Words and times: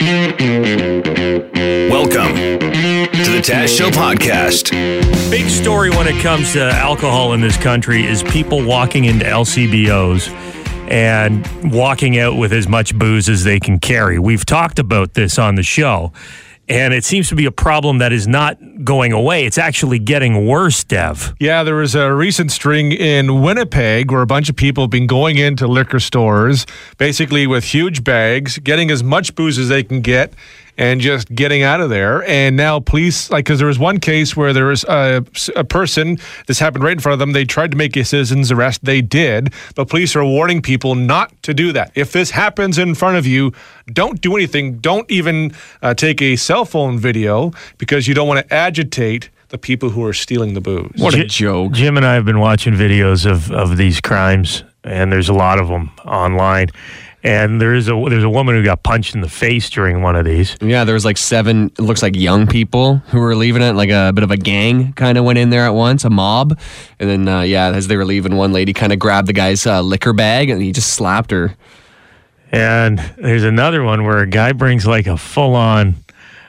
Welcome 0.00 0.40
to 2.34 3.30
the 3.30 3.42
Taz 3.44 3.76
Show 3.76 3.90
podcast. 3.90 4.70
Big 5.30 5.50
story 5.50 5.90
when 5.90 6.06
it 6.06 6.18
comes 6.22 6.54
to 6.54 6.70
alcohol 6.70 7.34
in 7.34 7.42
this 7.42 7.58
country 7.58 8.06
is 8.06 8.22
people 8.22 8.64
walking 8.64 9.04
into 9.04 9.26
LCBOs 9.26 10.30
and 10.90 11.46
walking 11.70 12.18
out 12.18 12.38
with 12.38 12.54
as 12.54 12.66
much 12.66 12.98
booze 12.98 13.28
as 13.28 13.44
they 13.44 13.60
can 13.60 13.78
carry. 13.78 14.18
We've 14.18 14.46
talked 14.46 14.78
about 14.78 15.12
this 15.12 15.38
on 15.38 15.56
the 15.56 15.62
show, 15.62 16.14
and 16.70 16.94
it 16.94 17.04
seems 17.04 17.28
to 17.28 17.34
be 17.34 17.46
a 17.46 17.50
problem 17.50 17.98
that 17.98 18.12
is 18.12 18.28
not 18.28 18.56
going 18.84 19.12
away. 19.12 19.44
It's 19.44 19.58
actually 19.58 19.98
getting 19.98 20.46
worse, 20.46 20.84
Dev. 20.84 21.34
Yeah, 21.40 21.64
there 21.64 21.74
was 21.74 21.96
a 21.96 22.14
recent 22.14 22.52
string 22.52 22.92
in 22.92 23.42
Winnipeg 23.42 24.12
where 24.12 24.22
a 24.22 24.26
bunch 24.26 24.48
of 24.48 24.54
people 24.54 24.84
have 24.84 24.90
been 24.90 25.08
going 25.08 25.36
into 25.36 25.66
liquor 25.66 25.98
stores, 25.98 26.66
basically 26.96 27.48
with 27.48 27.64
huge 27.64 28.04
bags, 28.04 28.58
getting 28.58 28.90
as 28.92 29.02
much 29.02 29.34
booze 29.34 29.58
as 29.58 29.68
they 29.68 29.82
can 29.82 30.00
get, 30.00 30.32
and 30.80 31.02
just 31.02 31.32
getting 31.34 31.62
out 31.62 31.82
of 31.82 31.90
there. 31.90 32.26
And 32.26 32.56
now 32.56 32.80
police, 32.80 33.30
like, 33.30 33.44
because 33.44 33.58
there 33.58 33.68
was 33.68 33.78
one 33.78 34.00
case 34.00 34.34
where 34.34 34.54
there 34.54 34.64
was 34.64 34.82
a, 34.84 35.22
a 35.54 35.62
person, 35.62 36.18
this 36.46 36.58
happened 36.58 36.82
right 36.82 36.94
in 36.94 37.00
front 37.00 37.12
of 37.12 37.18
them. 37.18 37.32
They 37.32 37.44
tried 37.44 37.70
to 37.72 37.76
make 37.76 37.94
a 37.96 38.04
citizen's 38.04 38.50
arrest. 38.50 38.82
They 38.82 39.02
did, 39.02 39.52
but 39.74 39.90
police 39.90 40.16
are 40.16 40.24
warning 40.24 40.62
people 40.62 40.94
not 40.94 41.30
to 41.42 41.52
do 41.52 41.70
that. 41.72 41.92
If 41.94 42.12
this 42.12 42.30
happens 42.30 42.78
in 42.78 42.94
front 42.94 43.18
of 43.18 43.26
you, 43.26 43.52
don't 43.92 44.22
do 44.22 44.34
anything. 44.34 44.78
Don't 44.78 45.08
even 45.10 45.52
uh, 45.82 45.92
take 45.92 46.22
a 46.22 46.36
cell 46.36 46.64
phone 46.64 46.98
video 46.98 47.52
because 47.76 48.08
you 48.08 48.14
don't 48.14 48.26
want 48.26 48.48
to 48.48 48.54
agitate 48.54 49.28
the 49.50 49.58
people 49.58 49.90
who 49.90 50.02
are 50.02 50.14
stealing 50.14 50.54
the 50.54 50.62
booze. 50.62 50.92
What 50.96 51.14
a 51.14 51.24
joke. 51.24 51.72
Jim 51.72 51.98
and 51.98 52.06
I 52.06 52.14
have 52.14 52.24
been 52.24 52.40
watching 52.40 52.72
videos 52.72 53.30
of, 53.30 53.50
of 53.50 53.76
these 53.76 54.00
crimes, 54.00 54.64
and 54.82 55.12
there's 55.12 55.28
a 55.28 55.34
lot 55.34 55.58
of 55.58 55.68
them 55.68 55.90
online. 56.06 56.68
And 57.22 57.60
there 57.60 57.74
is 57.74 57.86
a 57.88 58.02
there's 58.08 58.24
a 58.24 58.30
woman 58.30 58.54
who 58.54 58.64
got 58.64 58.82
punched 58.82 59.14
in 59.14 59.20
the 59.20 59.28
face 59.28 59.68
during 59.68 60.00
one 60.00 60.16
of 60.16 60.24
these. 60.24 60.56
Yeah, 60.62 60.84
there 60.84 60.94
was 60.94 61.04
like 61.04 61.18
seven, 61.18 61.66
it 61.66 61.80
looks 61.80 62.02
like 62.02 62.16
young 62.16 62.46
people 62.46 62.96
who 63.08 63.20
were 63.20 63.34
leaving 63.36 63.60
it. 63.60 63.74
Like 63.74 63.90
a 63.90 64.10
bit 64.14 64.24
of 64.24 64.30
a 64.30 64.38
gang 64.38 64.94
kind 64.94 65.18
of 65.18 65.24
went 65.24 65.38
in 65.38 65.50
there 65.50 65.66
at 65.66 65.74
once, 65.74 66.04
a 66.04 66.10
mob. 66.10 66.58
And 66.98 67.10
then, 67.10 67.28
uh, 67.28 67.42
yeah, 67.42 67.72
as 67.72 67.88
they 67.88 67.98
were 67.98 68.06
leaving, 68.06 68.36
one 68.36 68.52
lady 68.54 68.72
kind 68.72 68.90
of 68.90 68.98
grabbed 68.98 69.28
the 69.28 69.34
guy's 69.34 69.66
uh, 69.66 69.82
liquor 69.82 70.14
bag 70.14 70.48
and 70.48 70.62
he 70.62 70.72
just 70.72 70.92
slapped 70.94 71.30
her. 71.30 71.54
And 72.52 72.98
there's 73.18 73.44
another 73.44 73.82
one 73.82 74.04
where 74.04 74.18
a 74.20 74.26
guy 74.26 74.52
brings 74.52 74.86
like 74.86 75.06
a 75.06 75.16
full 75.18 75.54
on 75.54 75.96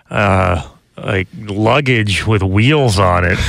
uh 0.09 0.67
like 0.97 1.28
luggage 1.38 2.25
with 2.25 2.44
wheels 2.44 2.97
on 3.00 3.25
it. 3.25 3.38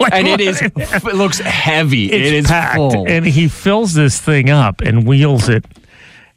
Like, 0.00 0.14
And 0.14 0.26
it 0.26 0.40
is, 0.40 0.60
it 0.76 1.04
looks 1.14 1.38
heavy. 1.38 2.06
it's 2.06 2.14
it 2.14 2.34
is 2.34 2.46
packed. 2.48 2.74
full. 2.74 3.06
And 3.08 3.24
he 3.24 3.46
fills 3.46 3.94
this 3.94 4.20
thing 4.20 4.50
up 4.50 4.80
and 4.80 5.06
wheels 5.06 5.48
it 5.48 5.64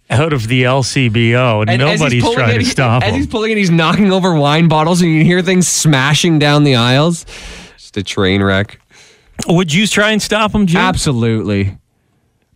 out 0.09 0.33
of 0.33 0.47
the 0.47 0.63
LCBO 0.63 1.65
and, 1.67 1.79
nobody's 1.79 2.23
trying 2.33 2.59
to 2.59 2.65
stop 2.65 3.03
As 3.03 3.09
him. 3.09 3.15
he's 3.15 3.27
pulling 3.27 3.51
it, 3.51 3.57
he's 3.57 3.71
knocking 3.71 4.11
over 4.11 4.35
wine 4.35 4.67
bottles 4.67 5.01
and 5.01 5.11
you 5.11 5.19
can 5.19 5.25
hear 5.25 5.41
things 5.41 5.67
smashing 5.67 6.37
down 6.39 6.63
the 6.63 6.75
aisles. 6.75 7.25
Just 7.77 7.97
a 7.97 8.03
train 8.03 8.43
wreck. 8.43 8.79
Would 9.47 9.73
you 9.73 9.87
try 9.87 10.11
and 10.11 10.21
stop 10.21 10.53
him, 10.53 10.67
Jim? 10.67 10.79
Absolutely. 10.81 11.77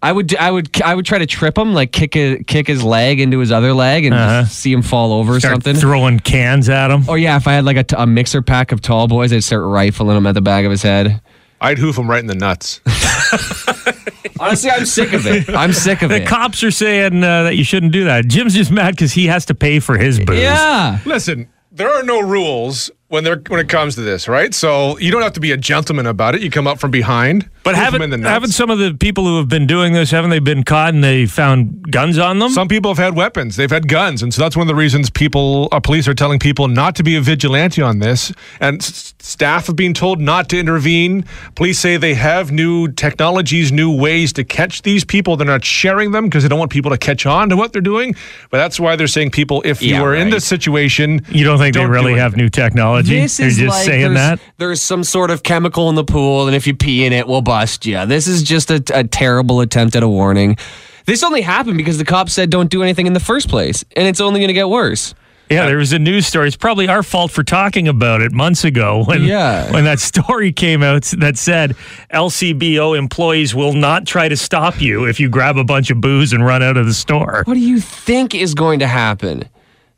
I 0.02 0.14
would, 0.14 0.34
I 0.38 0.50
would, 0.50 0.82
I 0.82 0.96
would 0.96 1.06
try 1.06 1.18
to 1.18 1.26
trip 1.26 1.58
him, 1.58 1.74
like 1.74 1.92
kick 1.92 2.16
a, 2.16 2.42
kick 2.46 2.68
his 2.68 2.82
leg 2.84 3.20
into 3.20 3.40
his 3.40 3.52
other 3.52 3.74
leg, 3.74 4.06
and 4.06 4.16
Uh-huh. 4.16 4.44
just 4.44 4.58
see 4.60 4.72
him 4.72 4.82
fall 4.82 5.12
over 5.12 5.36
or 5.36 5.40
something. 5.42 5.76
throwing 5.76 6.20
cans 6.22 6.70
at 6.70 6.90
him. 6.90 7.10
Or 7.10 7.18
yeah, 7.18 7.36
if 7.36 7.48
I 7.48 7.54
had 7.54 7.66
like 7.66 7.92
a 7.92 8.08
mixer 8.08 8.42
pack 8.42 8.72
of 8.72 8.80
tall 8.80 9.10
boys, 9.10 9.34
I'd 9.34 9.44
start 9.44 9.64
rifling 9.66 10.16
him 10.16 10.26
at 10.26 10.36
the 10.36 10.42
back 10.42 10.64
of 10.64 10.72
his 10.72 10.84
head. 10.84 11.20
I'd 11.62 11.78
hoof 11.78 11.98
him 11.98 12.10
right 12.10 12.20
in 12.20 12.28
the 12.28 12.36
nuts. 12.36 12.82
Honestly, 14.40 14.70
I'm 14.70 14.86
sick 14.86 15.14
of 15.14 15.28
it. 15.28 15.50
I'm 15.50 15.74
sick 15.74 16.02
of 16.02 16.12
it. 16.12 16.20
The 16.20 16.22
it. 16.24 16.28
cops 16.28 16.64
are 16.64 16.72
saying 16.72 17.24
uh, 17.24 17.44
that 17.44 17.58
you 17.58 17.64
shouldn't 17.64 17.92
do 17.92 18.06
that. 18.06 18.28
Jim's 18.28 18.54
just 18.54 18.72
mad 18.72 18.96
because 18.96 19.12
he 19.12 19.28
has 19.28 19.46
to 19.46 19.56
pay 19.56 19.80
for 19.80 19.98
his 19.98 20.20
booze. 20.20 20.40
yeah. 20.40 21.00
Listen, 21.06 21.50
there 21.72 21.94
are 21.94 22.04
no 22.04 22.22
rules 22.22 22.90
when 23.10 23.24
there 23.24 23.42
when 23.48 23.60
it 23.60 23.68
comes 23.70 23.96
to 23.96 24.02
this, 24.02 24.28
right? 24.28 24.54
So 24.54 24.98
you 25.00 25.12
don't 25.12 25.24
have 25.24 25.34
to 25.34 25.40
be 25.40 25.52
a 25.52 25.58
gentleman 25.58 26.06
about 26.06 26.36
it. 26.36 26.42
You 26.42 26.50
come 26.52 26.68
up 26.68 26.80
from 26.80 26.92
behind, 26.92 27.50
But 27.64 27.74
haven't, 27.76 28.02
in 28.04 28.10
the 28.22 28.30
haven't 28.30 28.52
some 28.52 28.70
of 28.70 28.78
the 28.78 28.94
people 28.94 29.26
who 29.26 29.38
have 29.38 29.50
been 29.50 29.66
doing 29.66 29.94
this, 29.94 30.12
haven't 30.12 30.30
they 30.30 30.38
been 30.40 30.64
caught 30.64 30.94
and 30.94 31.04
they 31.04 31.26
found 31.26 31.92
guns 31.92 32.20
on 32.20 32.38
them? 32.38 32.50
Some 32.52 32.68
people 32.68 32.92
have 32.92 33.00
had 33.04 33.16
weapons. 33.16 33.56
They've 33.56 33.70
had 33.70 33.88
guns, 33.88 34.22
and 34.22 34.32
so 34.34 34.42
that's 34.44 34.56
one 34.56 34.62
of 34.62 34.68
the 34.68 34.76
reasons 34.76 35.10
people, 35.10 35.70
uh, 35.72 35.80
police, 35.80 36.08
are 36.08 36.14
telling 36.14 36.38
people 36.38 36.68
not 36.68 36.96
to 36.98 37.04
be 37.04 37.16
a 37.16 37.22
vigilante 37.22 37.82
on 37.82 37.98
this. 37.98 38.32
And 38.60 38.80
s- 38.82 39.16
staff 39.18 39.66
have 39.68 39.76
been 39.76 39.96
told 39.96 40.22
not 40.22 40.48
to 40.50 40.60
intervene. 40.60 41.26
Police 41.56 41.80
say 41.80 41.98
they 41.98 42.14
have 42.14 42.52
new 42.52 42.90
technologies, 42.90 43.72
new 43.72 43.92
ways 43.92 44.34
to 44.34 44.44
catch 44.44 44.84
these 44.84 45.04
people. 45.04 45.36
They're 45.36 45.48
not 45.48 45.66
sharing 45.66 46.12
them 46.12 46.26
because 46.26 46.44
they 46.44 46.50
don't 46.50 46.60
want 46.60 46.72
people 46.72 46.92
to 46.92 46.98
catch 46.98 47.26
on 47.26 47.50
to 47.50 47.58
what 47.58 47.74
they're 47.74 47.82
doing. 47.82 48.16
But 48.52 48.60
that's 48.60 48.80
why 48.80 48.96
they're 48.96 49.08
saying 49.08 49.32
people, 49.32 49.64
if 49.66 49.82
you 49.82 49.96
Yeah, 49.96 50.04
are 50.04 50.14
in 50.14 50.30
this 50.30 50.46
situation, 50.46 51.26
you 51.30 51.44
don't 51.44 51.58
think 51.58 51.74
Don't 51.74 51.86
they 51.86 51.88
do 51.88 51.92
really 52.08 52.20
have 52.20 52.38
new 52.38 52.50
technology? 52.50 52.99
This 53.06 53.38
They're 53.38 53.48
is 53.48 53.58
just 53.58 53.70
like 53.78 53.86
saying 53.86 54.02
there's, 54.14 54.16
that? 54.16 54.40
there's 54.58 54.82
some 54.82 55.04
sort 55.04 55.32
of 55.32 55.44
chemical 55.44 55.90
in 55.90 55.96
the 55.96 56.04
pool, 56.04 56.48
and 56.48 56.56
if 56.56 56.66
you 56.68 56.76
pee 56.76 57.06
in 57.06 57.14
it, 57.14 57.28
we'll 57.28 57.42
bust 57.42 57.86
you. 57.86 58.06
This 58.06 58.28
is 58.28 58.44
just 58.44 58.70
a, 58.72 58.84
a 58.94 59.04
terrible 59.04 59.62
attempt 59.62 59.96
at 59.96 60.04
a 60.04 60.08
warning. 60.10 60.58
This 61.06 61.24
only 61.24 61.42
happened 61.42 61.78
because 61.78 61.98
the 61.98 62.06
cops 62.06 62.34
said 62.34 62.50
don't 62.50 62.70
do 62.70 62.84
anything 62.84 63.08
in 63.08 63.14
the 63.14 63.20
first 63.20 63.50
place, 63.50 63.84
and 63.96 64.08
it's 64.08 64.22
only 64.22 64.40
going 64.40 64.50
to 64.50 64.54
get 64.54 64.70
worse. 64.70 65.14
Yeah, 65.50 65.66
there 65.66 65.78
was 65.78 65.92
a 65.94 65.98
news 65.98 66.28
story. 66.28 66.48
It's 66.48 66.56
probably 66.56 66.88
our 66.88 67.02
fault 67.02 67.32
for 67.32 67.44
talking 67.44 67.88
about 67.88 68.22
it 68.22 68.32
months 68.32 68.64
ago 68.64 69.04
when 69.06 69.24
Yeah. 69.24 69.72
when 69.72 69.84
that 69.86 70.00
story 70.12 70.52
came 70.52 70.84
out 70.84 71.06
that 71.18 71.38
said 71.40 71.76
LCBO 72.14 72.96
employees 72.96 73.56
will 73.56 73.74
not 73.74 74.06
try 74.06 74.30
to 74.30 74.38
stop 74.38 74.80
you 74.80 75.06
if 75.06 75.20
you 75.20 75.28
grab 75.28 75.58
a 75.58 75.64
bunch 75.64 75.90
of 75.90 76.00
booze 76.02 76.34
and 76.34 76.46
run 76.46 76.62
out 76.62 76.78
of 76.78 76.86
the 76.86 76.94
store. 76.94 77.42
What 77.46 77.56
do 77.56 77.60
you 77.62 77.80
think 77.80 78.36
is 78.36 78.54
going 78.54 78.78
to 78.80 78.88
happen? 78.88 79.50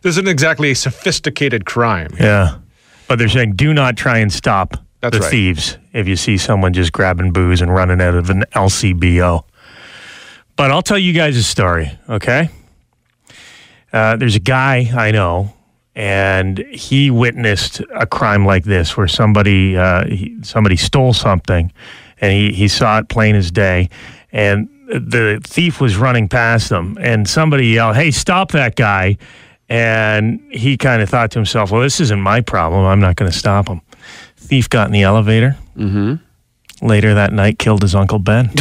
this 0.03 0.11
isn't 0.15 0.29
exactly 0.29 0.71
a 0.71 0.75
sophisticated 0.75 1.65
crime. 1.65 2.11
Yeah. 2.19 2.55
But 3.11 3.19
they're 3.19 3.27
saying 3.27 3.57
do 3.57 3.73
not 3.73 3.97
try 3.97 4.19
and 4.19 4.31
stop 4.31 4.77
That's 5.01 5.17
the 5.17 5.21
right. 5.21 5.29
thieves 5.29 5.77
if 5.91 6.07
you 6.07 6.15
see 6.15 6.37
someone 6.37 6.71
just 6.71 6.93
grabbing 6.93 7.33
booze 7.33 7.59
and 7.59 7.69
running 7.69 7.99
out 7.99 8.15
of 8.15 8.29
an 8.29 8.45
LCBO. 8.53 9.43
But 10.55 10.71
I'll 10.71 10.81
tell 10.81 10.97
you 10.97 11.11
guys 11.11 11.35
a 11.35 11.43
story, 11.43 11.91
okay? 12.07 12.47
Uh, 13.91 14.15
there's 14.15 14.37
a 14.37 14.39
guy 14.39 14.89
I 14.95 15.11
know, 15.11 15.53
and 15.93 16.59
he 16.59 17.11
witnessed 17.11 17.81
a 17.93 18.07
crime 18.07 18.45
like 18.45 18.63
this 18.63 18.95
where 18.95 19.09
somebody 19.09 19.75
uh, 19.75 20.05
he, 20.05 20.37
somebody 20.41 20.77
stole 20.77 21.11
something, 21.11 21.69
and 22.21 22.31
he, 22.31 22.53
he 22.53 22.69
saw 22.69 22.99
it 22.99 23.09
plain 23.09 23.35
as 23.35 23.51
day, 23.51 23.89
and 24.31 24.69
the 24.87 25.41
thief 25.43 25.81
was 25.81 25.97
running 25.97 26.29
past 26.29 26.69
them, 26.69 26.97
and 27.01 27.27
somebody 27.27 27.67
yelled, 27.67 27.97
"Hey, 27.97 28.11
stop 28.11 28.53
that 28.53 28.77
guy!" 28.77 29.17
And 29.71 30.41
he 30.51 30.75
kind 30.75 31.01
of 31.01 31.09
thought 31.09 31.31
to 31.31 31.39
himself, 31.39 31.71
"Well, 31.71 31.81
this 31.81 32.01
isn't 32.01 32.19
my 32.19 32.41
problem. 32.41 32.85
I'm 32.85 32.99
not 32.99 33.15
going 33.15 33.31
to 33.31 33.37
stop 33.37 33.69
him." 33.69 33.79
Thief 34.35 34.69
got 34.69 34.87
in 34.87 34.91
the 34.91 35.03
elevator. 35.03 35.55
Mm-hmm. 35.77 36.15
Later 36.85 37.13
that 37.13 37.31
night, 37.31 37.57
killed 37.57 37.81
his 37.81 37.95
uncle 37.95 38.19
Ben. 38.19 38.47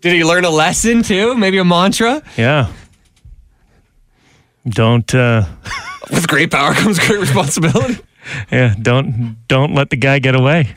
Did 0.00 0.12
he 0.14 0.24
learn 0.24 0.44
a 0.46 0.50
lesson 0.50 1.02
too? 1.02 1.34
Maybe 1.36 1.58
a 1.58 1.64
mantra? 1.64 2.22
yeah. 2.38 2.72
Don't. 4.66 5.14
Uh, 5.14 5.44
With 6.10 6.26
great 6.26 6.50
power 6.50 6.72
comes 6.72 6.98
great 6.98 7.20
responsibility. 7.20 7.98
Yeah, 8.50 8.74
don't 8.80 9.36
don't 9.46 9.74
let 9.74 9.90
the 9.90 9.96
guy 9.96 10.20
get 10.20 10.34
away. 10.34 10.74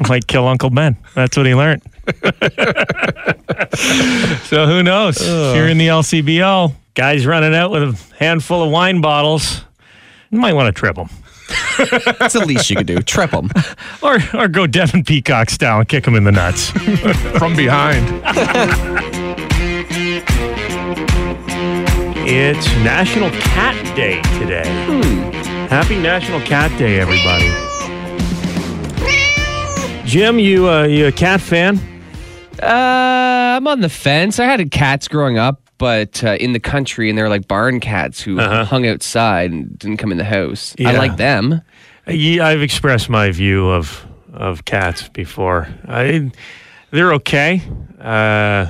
Might 0.08 0.26
kill 0.26 0.46
Uncle 0.46 0.70
Ben. 0.70 0.96
That's 1.14 1.36
what 1.36 1.46
he 1.46 1.54
learned. 1.54 1.82
so 4.44 4.66
who 4.66 4.82
knows? 4.82 5.20
If 5.20 5.56
you're 5.56 5.68
in 5.68 5.78
the 5.78 5.88
LCBO, 5.88 6.74
guys 6.94 7.26
running 7.26 7.54
out 7.54 7.70
with 7.70 7.82
a 7.82 8.14
handful 8.18 8.62
of 8.62 8.70
wine 8.70 9.00
bottles. 9.00 9.62
You 10.30 10.38
might 10.38 10.54
want 10.54 10.74
to 10.74 10.78
trip 10.78 10.96
them, 10.96 11.10
That's 12.18 12.32
the 12.34 12.44
least 12.46 12.70
you 12.70 12.76
could 12.76 12.86
do. 12.86 12.98
Trip 13.00 13.30
him. 13.30 13.50
or 14.02 14.18
or 14.34 14.48
go 14.48 14.66
Devin 14.66 15.04
Peacock 15.04 15.50
style 15.50 15.80
and 15.80 15.88
kick 15.88 16.06
him 16.06 16.14
in 16.14 16.24
the 16.24 16.32
nuts. 16.32 16.70
From 17.38 17.54
behind. 17.54 18.06
it's 22.26 22.66
National 22.76 23.30
Cat 23.30 23.76
Day 23.94 24.22
today. 24.38 24.64
Hmm. 24.86 25.30
Happy 25.68 25.98
National 25.98 26.40
Cat 26.40 26.76
Day, 26.78 26.98
everybody. 26.98 27.71
Jim, 30.12 30.38
you 30.38 30.68
uh, 30.68 30.82
you 30.82 31.06
a 31.06 31.12
cat 31.12 31.40
fan? 31.40 31.78
Uh, 32.62 32.66
I'm 33.56 33.66
on 33.66 33.80
the 33.80 33.88
fence. 33.88 34.38
I 34.38 34.44
had 34.44 34.70
cats 34.70 35.08
growing 35.08 35.38
up, 35.38 35.62
but 35.78 36.22
uh, 36.22 36.36
in 36.38 36.52
the 36.52 36.60
country, 36.60 37.08
and 37.08 37.16
they're 37.16 37.30
like 37.30 37.48
barn 37.48 37.80
cats 37.80 38.20
who 38.20 38.38
hung 38.38 38.86
outside 38.86 39.52
and 39.52 39.78
didn't 39.78 39.96
come 39.96 40.12
in 40.12 40.18
the 40.18 40.24
house. 40.24 40.74
I 40.78 40.98
like 40.98 41.16
them. 41.16 41.62
Yeah, 42.06 42.46
I've 42.46 42.60
expressed 42.60 43.08
my 43.08 43.30
view 43.30 43.70
of 43.70 44.06
of 44.34 44.66
cats 44.66 45.08
before. 45.08 45.66
I, 45.88 46.30
they're 46.90 47.14
okay. 47.14 47.62
Uh, 47.98 48.66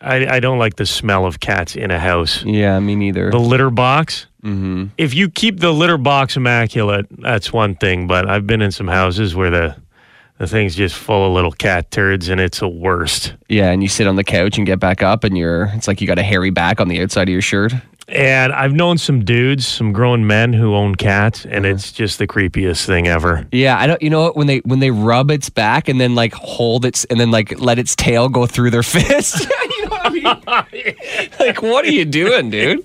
I 0.00 0.26
I 0.36 0.40
don't 0.40 0.58
like 0.58 0.76
the 0.76 0.86
smell 0.86 1.26
of 1.26 1.38
cats 1.38 1.76
in 1.76 1.90
a 1.90 1.98
house. 1.98 2.46
Yeah, 2.46 2.80
me 2.80 2.94
neither. 2.94 3.30
The 3.30 3.38
litter 3.38 3.68
box. 3.68 4.26
Mm-hmm. 4.42 4.86
If 4.96 5.12
you 5.12 5.28
keep 5.28 5.60
the 5.60 5.70
litter 5.70 5.98
box 5.98 6.38
immaculate, 6.38 7.08
that's 7.10 7.52
one 7.52 7.74
thing. 7.74 8.06
But 8.06 8.26
I've 8.26 8.46
been 8.46 8.62
in 8.62 8.72
some 8.72 8.88
houses 8.88 9.34
where 9.34 9.50
the 9.50 9.76
The 10.42 10.48
thing's 10.48 10.74
just 10.74 10.96
full 10.96 11.24
of 11.24 11.32
little 11.32 11.52
cat 11.52 11.92
turds, 11.92 12.28
and 12.28 12.40
it's 12.40 12.58
the 12.58 12.68
worst. 12.68 13.34
Yeah, 13.48 13.70
and 13.70 13.80
you 13.80 13.88
sit 13.88 14.08
on 14.08 14.16
the 14.16 14.24
couch 14.24 14.58
and 14.58 14.66
get 14.66 14.80
back 14.80 15.00
up, 15.00 15.22
and 15.22 15.38
you're 15.38 15.70
it's 15.74 15.86
like 15.86 16.00
you 16.00 16.08
got 16.08 16.18
a 16.18 16.24
hairy 16.24 16.50
back 16.50 16.80
on 16.80 16.88
the 16.88 17.00
outside 17.00 17.28
of 17.28 17.32
your 17.32 17.40
shirt. 17.40 17.72
And 18.08 18.52
I've 18.52 18.72
known 18.72 18.98
some 18.98 19.24
dudes, 19.24 19.68
some 19.68 19.92
grown 19.92 20.26
men 20.26 20.52
who 20.52 20.74
own 20.74 20.96
cats, 20.96 21.44
and 21.44 21.64
uh-huh. 21.64 21.76
it's 21.76 21.92
just 21.92 22.18
the 22.18 22.26
creepiest 22.26 22.86
thing 22.86 23.06
ever. 23.06 23.46
Yeah, 23.52 23.78
I 23.78 23.86
don't. 23.86 24.02
You 24.02 24.10
know 24.10 24.22
what? 24.22 24.36
When 24.36 24.48
they 24.48 24.58
when 24.64 24.80
they 24.80 24.90
rub 24.90 25.30
its 25.30 25.48
back 25.48 25.88
and 25.88 26.00
then 26.00 26.16
like 26.16 26.32
hold 26.34 26.84
its 26.86 27.04
and 27.04 27.20
then 27.20 27.30
like 27.30 27.60
let 27.60 27.78
its 27.78 27.94
tail 27.94 28.28
go 28.28 28.44
through 28.44 28.70
their 28.70 28.82
fist. 28.82 29.48
you 29.76 29.84
know 29.84 29.90
what 29.90 30.06
I 30.48 30.66
mean? 30.72 31.30
like, 31.38 31.62
what 31.62 31.84
are 31.84 31.92
you 31.92 32.04
doing, 32.04 32.50
dude? 32.50 32.84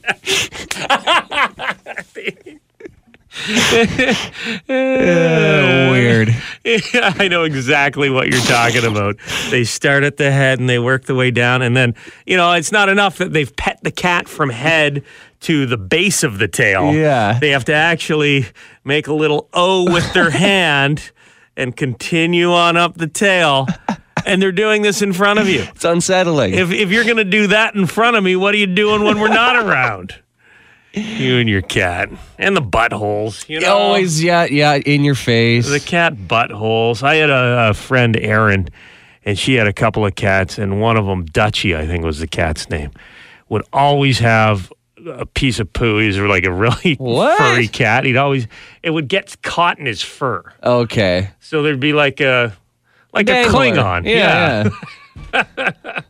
Uh, 4.69 5.89
weird. 5.91 6.29
Yeah, 6.63 7.13
I 7.19 7.27
know 7.27 7.43
exactly 7.43 8.09
what 8.09 8.27
you're 8.27 8.41
talking 8.41 8.85
about. 8.85 9.17
They 9.49 9.63
start 9.63 10.03
at 10.03 10.17
the 10.17 10.31
head 10.31 10.59
and 10.59 10.69
they 10.69 10.79
work 10.79 11.05
the 11.05 11.15
way 11.15 11.31
down, 11.31 11.61
and 11.61 11.75
then 11.75 11.95
you 12.25 12.35
know 12.37 12.51
it's 12.53 12.71
not 12.71 12.89
enough 12.89 13.17
that 13.17 13.33
they've 13.33 13.53
pet 13.55 13.79
the 13.83 13.91
cat 13.91 14.27
from 14.27 14.49
head 14.49 15.03
to 15.41 15.65
the 15.65 15.77
base 15.77 16.23
of 16.23 16.39
the 16.39 16.47
tail. 16.47 16.93
Yeah. 16.93 17.37
they 17.39 17.51
have 17.51 17.65
to 17.65 17.73
actually 17.73 18.47
make 18.83 19.07
a 19.07 19.13
little 19.13 19.49
O 19.53 19.91
with 19.91 20.13
their 20.13 20.29
hand 20.47 21.11
and 21.55 21.75
continue 21.75 22.51
on 22.51 22.75
up 22.77 22.95
the 22.97 23.07
tail, 23.07 23.67
and 24.25 24.41
they're 24.41 24.51
doing 24.51 24.81
this 24.81 25.01
in 25.01 25.13
front 25.13 25.39
of 25.39 25.47
you. 25.47 25.61
It's 25.61 25.85
unsettling. 25.85 26.53
If 26.53 26.71
if 26.71 26.91
you're 26.91 27.05
gonna 27.05 27.23
do 27.23 27.47
that 27.47 27.75
in 27.75 27.85
front 27.87 28.17
of 28.17 28.23
me, 28.23 28.35
what 28.35 28.53
are 28.53 28.57
you 28.57 28.67
doing 28.67 29.03
when 29.03 29.19
we're 29.19 29.27
not 29.29 29.55
around? 29.55 30.15
You 30.97 31.37
and 31.37 31.49
your 31.49 31.61
cat 31.61 32.09
and 32.37 32.55
the 32.55 32.61
buttholes. 32.61 33.47
You 33.49 33.59
know, 33.59 33.75
Always, 33.77 34.23
yeah, 34.23 34.45
yeah, 34.45 34.75
in 34.75 35.03
your 35.03 35.15
face. 35.15 35.69
the 35.69 35.79
cat 35.79 36.15
buttholes. 36.15 37.03
I 37.03 37.15
had 37.15 37.29
a, 37.29 37.69
a 37.69 37.73
friend, 37.73 38.15
Erin, 38.17 38.69
and 39.25 39.37
she 39.37 39.55
had 39.55 39.67
a 39.67 39.73
couple 39.73 40.05
of 40.05 40.15
cats, 40.15 40.57
and 40.57 40.79
one 40.81 40.97
of 40.97 41.05
them, 41.05 41.25
Dutchy, 41.25 41.75
I 41.75 41.85
think 41.85 42.03
was 42.03 42.19
the 42.19 42.27
cat's 42.27 42.69
name, 42.69 42.91
would 43.49 43.63
always 43.73 44.19
have 44.19 44.71
a 45.05 45.25
piece 45.25 45.59
of 45.59 45.71
poo. 45.73 45.99
He's 45.99 46.17
like 46.17 46.43
a 46.45 46.51
really 46.51 46.95
What? 46.99 47.37
furry 47.37 47.67
cat. 47.67 48.03
He'd 48.03 48.17
always 48.17 48.47
it 48.83 48.89
would 48.89 49.07
get 49.07 49.41
caught 49.41 49.79
in 49.79 49.85
his 49.85 50.01
fur, 50.01 50.43
okay. 50.63 51.29
so 51.39 51.63
there'd 51.63 51.79
be 51.79 51.93
like 51.93 52.19
a 52.19 52.55
like 53.13 53.25
Dangler. 53.25 53.49
a 53.49 53.71
Klingon, 53.71 54.05
Yeah. 54.05 54.69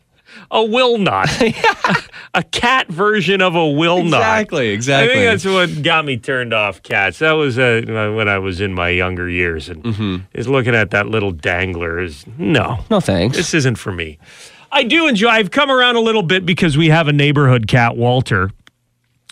a 0.50 0.64
will 0.64 0.96
not, 0.98 1.28
a 2.34 2.42
cat 2.42 2.88
version 2.88 3.42
of 3.42 3.54
a 3.54 3.68
will 3.68 4.02
not. 4.02 4.18
Exactly, 4.20 4.68
exactly. 4.68 5.10
I 5.10 5.14
think 5.14 5.42
that's 5.42 5.44
what 5.76 5.82
got 5.82 6.04
me 6.04 6.16
turned 6.16 6.54
off 6.54 6.82
cats. 6.82 7.18
That 7.18 7.32
was 7.32 7.58
uh, 7.58 7.82
when 8.16 8.28
I 8.28 8.38
was 8.38 8.60
in 8.60 8.72
my 8.74 8.88
younger 8.88 9.28
years, 9.28 9.68
and 9.68 9.82
Mm-hmm. 9.84 10.16
is 10.34 10.48
looking 10.48 10.74
at 10.74 10.90
that 10.92 11.06
little 11.08 11.32
dangler. 11.32 12.00
Is 12.00 12.24
no, 12.38 12.78
no 12.90 13.00
thanks. 13.00 13.36
this 13.36 13.52
isn't 13.54 13.76
for 13.76 13.92
me. 13.92 14.18
I 14.72 14.84
do 14.84 15.06
enjoy. 15.06 15.28
I've 15.28 15.50
come 15.50 15.70
around 15.70 15.96
a 15.96 16.00
little 16.00 16.22
bit 16.22 16.44
because 16.46 16.76
we 16.76 16.88
have 16.88 17.08
a 17.08 17.12
neighborhood 17.12 17.66
cat, 17.68 17.96
Walter, 17.96 18.50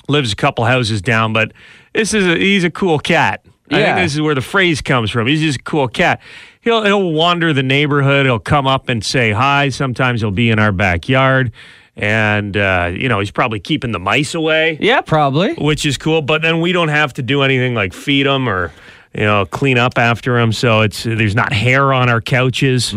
lives 0.09 0.33
a 0.33 0.37
couple 0.37 0.65
houses 0.65 1.03
down, 1.03 1.33
but 1.33 1.53
this 1.95 2.15
is 2.15 2.27
a, 2.27 2.39
he's 2.39 2.65
a 2.65 2.71
cool 2.71 2.99
cat. 2.99 3.45
I 3.71 3.79
Yeah. 3.81 3.95
think 3.97 4.05
this 4.07 4.15
is 4.15 4.21
where 4.21 4.35
the 4.35 4.41
phrase 4.41 4.81
comes 4.81 5.11
from. 5.11 5.27
He's 5.27 5.41
just 5.41 5.59
a 5.61 5.63
cool 5.63 5.89
cat. 5.89 6.21
He'll 6.61 6.85
he'll 6.85 7.13
wander 7.13 7.53
the 7.53 7.63
neighborhood. 7.63 8.27
He'll 8.27 8.39
come 8.39 8.67
up 8.67 8.89
and 8.89 9.05
say 9.05 9.33
hi. 9.33 9.69
Sometimes 9.71 10.21
he'll 10.21 10.31
be 10.31 10.51
in 10.51 10.59
our 10.59 10.73
backyard, 10.73 11.53
and 11.97 12.57
uh, 12.57 12.91
you 12.93 13.09
know 13.09 13.21
he's 13.21 13.31
probably 13.31 13.61
keeping 13.61 13.93
the 13.93 13.99
mice 13.99 14.35
away 14.35 14.77
yeah, 14.81 15.01
probably. 15.01 15.55
which 15.55 15.87
is 15.87 15.97
cool. 15.99 16.23
But 16.23 16.43
then 16.43 16.61
we 16.61 16.73
don't 16.73 16.89
have 16.89 17.13
to 17.15 17.23
do 17.23 17.43
anything 17.43 17.75
like 17.75 17.93
feed 17.93 18.27
them 18.27 18.49
or 18.49 18.73
you 19.15 19.25
know 19.25 19.47
clean 19.47 19.79
up 19.79 19.97
after 19.99 20.39
them. 20.39 20.53
So 20.53 20.81
it's 20.83 21.05
there's 21.05 21.35
not 21.35 21.53
hair 21.53 21.93
on 21.93 22.09
our 22.09 22.21
couches. 22.21 22.95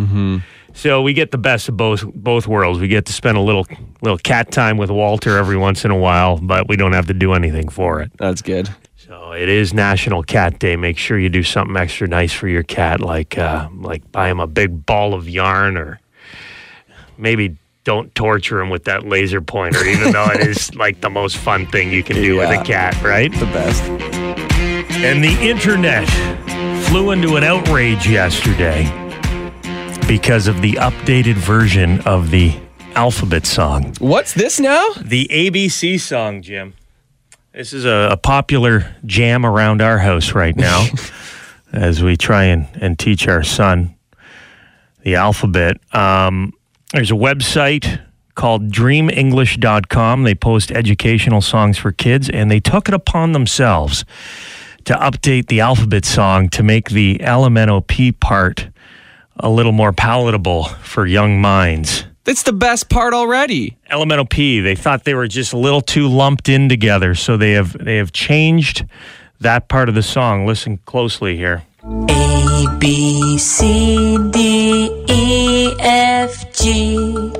So 0.74 1.02
we 1.02 1.14
get 1.14 1.32
the 1.32 1.38
best 1.38 1.68
of 1.68 1.76
both 1.78 2.06
both 2.14 2.48
worlds. 2.48 2.80
We 2.80 2.88
get 2.88 3.06
to 3.08 3.14
spend 3.14 3.38
a 3.38 3.42
little 3.42 3.68
little 4.02 4.18
cat 4.20 4.52
time 4.52 4.78
with 4.78 4.90
Walter 4.92 5.38
every 5.38 5.58
once 5.58 5.84
in 5.84 5.92
a 5.92 5.98
while, 5.98 6.38
but 6.38 6.68
we 6.70 6.76
don't 6.78 6.94
have 6.94 7.08
to 7.08 7.14
do 7.14 7.34
anything 7.34 7.70
for 7.70 8.02
it. 8.02 8.12
That's 8.18 8.42
good. 8.42 8.70
So 9.10 9.32
it 9.32 9.50
is 9.50 9.74
National 9.74 10.22
Cat 10.22 10.60
Day. 10.60 10.76
Make 10.76 11.00
sure 11.00 11.18
you 11.18 11.30
do 11.30 11.42
something 11.42 11.76
extra 11.76 12.08
nice 12.08 12.32
for 12.32 12.48
your 12.48 12.62
cat, 12.62 13.02
like 13.02 13.40
uh, 13.40 13.68
like 13.74 14.12
buy 14.12 14.30
him 14.30 14.40
a 14.40 14.46
big 14.46 14.86
ball 14.86 15.16
of 15.16 15.28
yarn, 15.28 15.78
or 15.78 16.00
maybe 17.18 17.58
don't 17.86 18.14
torture 18.14 18.62
him 18.62 18.70
with 18.70 18.84
that 18.84 19.08
laser 19.08 19.42
pointer, 19.42 19.84
even 19.84 20.12
though 20.12 20.28
it 20.28 20.42
is 20.42 20.76
like 20.76 21.02
the 21.02 21.10
most 21.10 21.38
fun 21.38 21.66
thing 21.66 21.92
you 21.92 22.04
can 22.04 22.18
do 22.18 22.38
with 22.38 22.52
a 22.52 22.64
cat, 22.64 23.02
right? 23.02 23.32
The 23.32 23.48
best. 23.48 23.82
And 25.02 25.24
the 25.24 25.36
internet 25.42 26.08
flew 26.86 27.10
into 27.10 27.36
an 27.36 27.44
outrage 27.44 28.08
yesterday 28.08 28.84
because 30.08 30.48
of 30.48 30.62
the 30.62 30.74
updated 30.74 31.34
version 31.34 32.00
of 32.02 32.30
the 32.30 32.56
alphabet 32.94 33.48
song. 33.48 33.96
What's 33.98 34.36
this 34.36 34.60
now? 34.60 34.88
The 35.02 35.28
ABC 35.32 36.00
song, 36.00 36.44
Jim. 36.44 36.76
This 37.60 37.74
is 37.74 37.84
a, 37.84 38.12
a 38.12 38.16
popular 38.16 38.96
jam 39.06 39.46
around 39.46 39.82
our 39.82 39.98
house 39.98 40.32
right 40.32 40.56
now 40.56 40.88
as 41.74 42.02
we 42.02 42.16
try 42.16 42.46
and, 42.46 42.70
and 42.80 42.98
teach 42.98 43.28
our 43.28 43.44
son 43.44 43.98
the 45.04 45.16
alphabet. 45.16 45.76
Um, 45.94 46.54
there's 46.94 47.12
a 47.12 47.16
website 47.16 48.00
called 48.34 48.72
dreamenglish.com. 48.72 50.24
They 50.24 50.36
post 50.36 50.72
educational 50.72 51.42
songs 51.42 51.78
for 51.78 51.92
kids, 51.92 52.30
and 52.30 52.50
they 52.50 52.62
took 52.62 52.88
it 52.88 52.94
upon 52.94 53.34
themselves 53.34 54.06
to 54.86 54.94
update 54.94 55.48
the 55.48 55.60
alphabet 55.60 56.06
song 56.06 56.48
to 56.52 56.64
make 56.64 56.92
the 56.92 57.18
LMNOP 57.18 58.22
part 58.22 58.70
a 59.36 59.50
little 59.50 59.74
more 59.74 59.92
palatable 59.92 60.64
for 60.64 61.06
young 61.06 61.42
minds. 61.42 62.06
That's 62.30 62.44
the 62.44 62.54
best 62.54 62.90
part 62.90 63.16
already. 63.16 63.76
Elemental 63.90 64.24
P. 64.24 64.60
They 64.60 64.76
thought 64.76 65.04
they 65.04 65.16
were 65.16 65.28
just 65.28 65.52
a 65.52 65.58
little 65.58 65.82
too 65.82 66.08
lumped 66.08 66.48
in 66.48 66.70
together, 66.70 67.16
so 67.16 67.38
they 67.38 67.54
have 67.54 67.76
they 67.84 67.98
have 67.98 68.12
changed 68.12 68.86
that 69.40 69.68
part 69.68 69.90
of 69.90 69.96
the 69.96 70.04
song. 70.04 70.46
Listen 70.46 70.78
closely 70.86 71.38
here. 71.38 71.64
A 71.84 72.78
B 72.78 73.36
C 73.40 74.20
D 74.30 75.06
E 75.10 75.76
F 75.80 76.54
G 76.54 77.32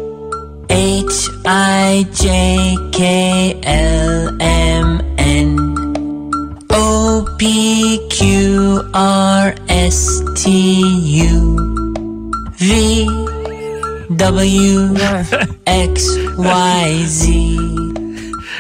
H 0.72 1.28
I 1.46 2.04
J 2.12 2.76
K 2.92 3.62
L 3.62 4.42
M 4.42 5.16
N 5.20 6.66
O 6.72 7.36
P 7.38 8.08
Q 8.10 8.90
R 8.96 9.54
S 9.70 10.24
T 10.36 10.82
U 11.22 11.46
V 11.46 11.49
W 14.20 14.94
X 15.66 16.18
Y 16.38 17.04
Z. 17.06 17.56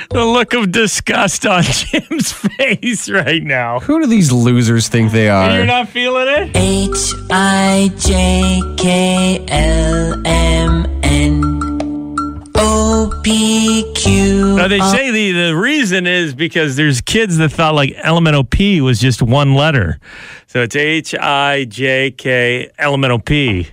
The 0.10 0.26
look 0.26 0.54
of 0.54 0.72
disgust 0.72 1.46
on 1.46 1.64
Jim's 1.64 2.32
face 2.32 3.10
right 3.10 3.44
now. 3.44 3.82
Who 3.82 4.00
do 4.00 4.08
these 4.08 4.32
losers 4.32 4.88
think 4.88 5.12
they 5.12 5.28
are? 5.28 5.54
You're 5.54 5.66
not 5.66 5.90
feeling 5.90 6.30
it? 6.30 6.56
H 6.56 7.14
I 7.30 7.92
J 7.98 8.62
K 8.78 9.46
L 9.50 10.26
M 10.26 10.86
N 11.04 12.50
O 12.56 13.22
P 13.22 13.92
Q. 13.96 14.56
No, 14.56 14.70
they 14.70 14.80
say 14.80 15.12
the, 15.12 15.32
the 15.50 15.56
reason 15.58 16.08
is 16.08 16.34
because 16.34 16.78
there's 16.78 17.02
kids 17.02 17.36
that 17.36 17.50
thought 17.50 17.76
like 17.76 17.92
elemental 17.98 18.46
P 18.46 18.80
was 18.80 19.02
just 19.02 19.22
one 19.22 19.56
letter. 19.56 20.00
So 20.48 20.62
it's 20.62 20.78
H 20.78 21.14
I 21.16 21.66
J 21.66 22.12
K 22.12 22.72
elemental 22.80 23.20
P. 23.20 23.68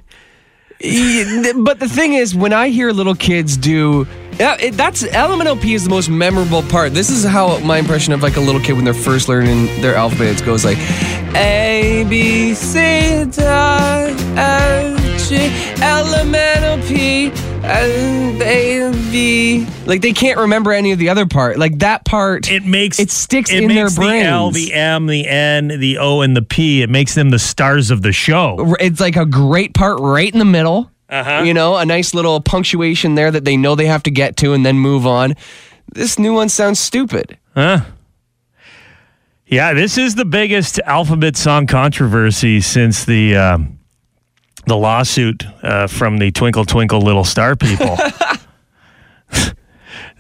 But 0.79 1.81
the 1.81 1.89
thing 1.89 2.15
is, 2.15 2.35
when 2.35 2.53
I 2.53 2.69
hear 2.69 2.93
little 2.93 3.15
kids 3.15 3.57
do, 3.57 4.07
yeah, 4.39 4.57
it, 4.61 4.73
that's 4.73 5.03
elemental 5.05 5.57
P 5.57 5.73
is 5.73 5.85
the 5.85 5.91
most 5.91 6.11
memorable 6.11 6.63
part. 6.63 6.93
This 6.93 7.09
is 7.09 7.25
how 7.25 7.59
my 7.61 7.79
impression 7.79 8.13
of 8.13 8.23
like 8.23 8.37
a 8.37 8.41
little 8.41 8.61
kid 8.61 8.75
when 8.75 8.85
they're 8.85 8.93
first 8.93 9.29
learning 9.29 9.67
their 9.81 9.95
alphabet 9.95 10.45
goes 10.45 10.65
like 10.65 10.77
A 11.35 12.05
B 12.09 12.53
C 12.53 13.25
D 13.25 13.43
F 13.43 15.29
G 15.29 15.51
elemental 15.83 16.87
P 16.87 17.31
and 17.67 18.43
A 18.43 18.93
B. 19.11 19.67
Like 19.87 20.01
they 20.01 20.13
can't 20.13 20.39
remember 20.39 20.73
any 20.73 20.93
of 20.93 20.99
the 20.99 21.09
other 21.09 21.27
part. 21.27 21.59
Like 21.59 21.79
that 21.81 22.05
part. 22.05 22.51
It 22.51 22.65
makes 22.65 22.99
It 22.99 23.11
sticks 23.11 23.51
it 23.51 23.63
in 23.63 23.69
their 23.69 23.85
makes 23.85 23.97
the 23.97 24.21
L, 24.21 24.51
the 24.51 24.73
M, 24.73 25.07
the 25.07 25.27
N, 25.27 25.69
the 25.69 25.99
O, 25.99 26.21
and 26.21 26.37
the 26.37 26.43
P. 26.43 26.83
It 26.83 26.91
makes 26.91 27.15
them 27.15 27.31
the 27.31 27.39
stars 27.39 27.91
of 27.91 28.03
the 28.03 28.13
show. 28.13 28.75
it's 28.81 29.01
like 29.01 29.17
a 29.17 29.27
great 29.27 29.75
part 29.75 30.01
right 30.01 30.33
in 30.33 30.39
the 30.39 30.45
middle. 30.45 30.91
Uh-huh. 31.09 31.43
You 31.45 31.55
know, 31.55 31.77
a 31.77 31.87
nice 31.87 32.15
little 32.15 32.41
punctuation 32.41 33.15
there 33.15 33.31
that 33.31 33.45
they 33.45 33.57
know 33.57 33.75
they 33.75 33.87
have 33.87 34.03
to 34.05 34.11
get 34.11 34.37
to 34.39 34.55
and 34.55 34.67
then 34.67 34.79
move 34.79 35.07
on. 35.07 35.35
This 35.93 36.19
new 36.19 36.35
one 36.35 36.49
sounds 36.49 36.81
stupid. 36.81 37.39
Huh? 37.55 37.81
Yeah, 39.47 39.73
this 39.75 39.97
is 39.97 40.17
the 40.17 40.25
biggest 40.25 40.81
alphabet 40.81 41.37
song 41.37 41.69
controversy 41.69 42.61
since 42.61 43.05
the 43.05 43.37
um, 43.37 43.76
the 44.67 44.77
lawsuit 44.77 45.45
uh, 45.63 45.87
from 45.87 46.19
the 46.19 46.31
Twinkle 46.31 46.65
Twinkle 46.65 47.01
Little 47.01 47.25
Star 47.25 47.57
people. 47.57 47.97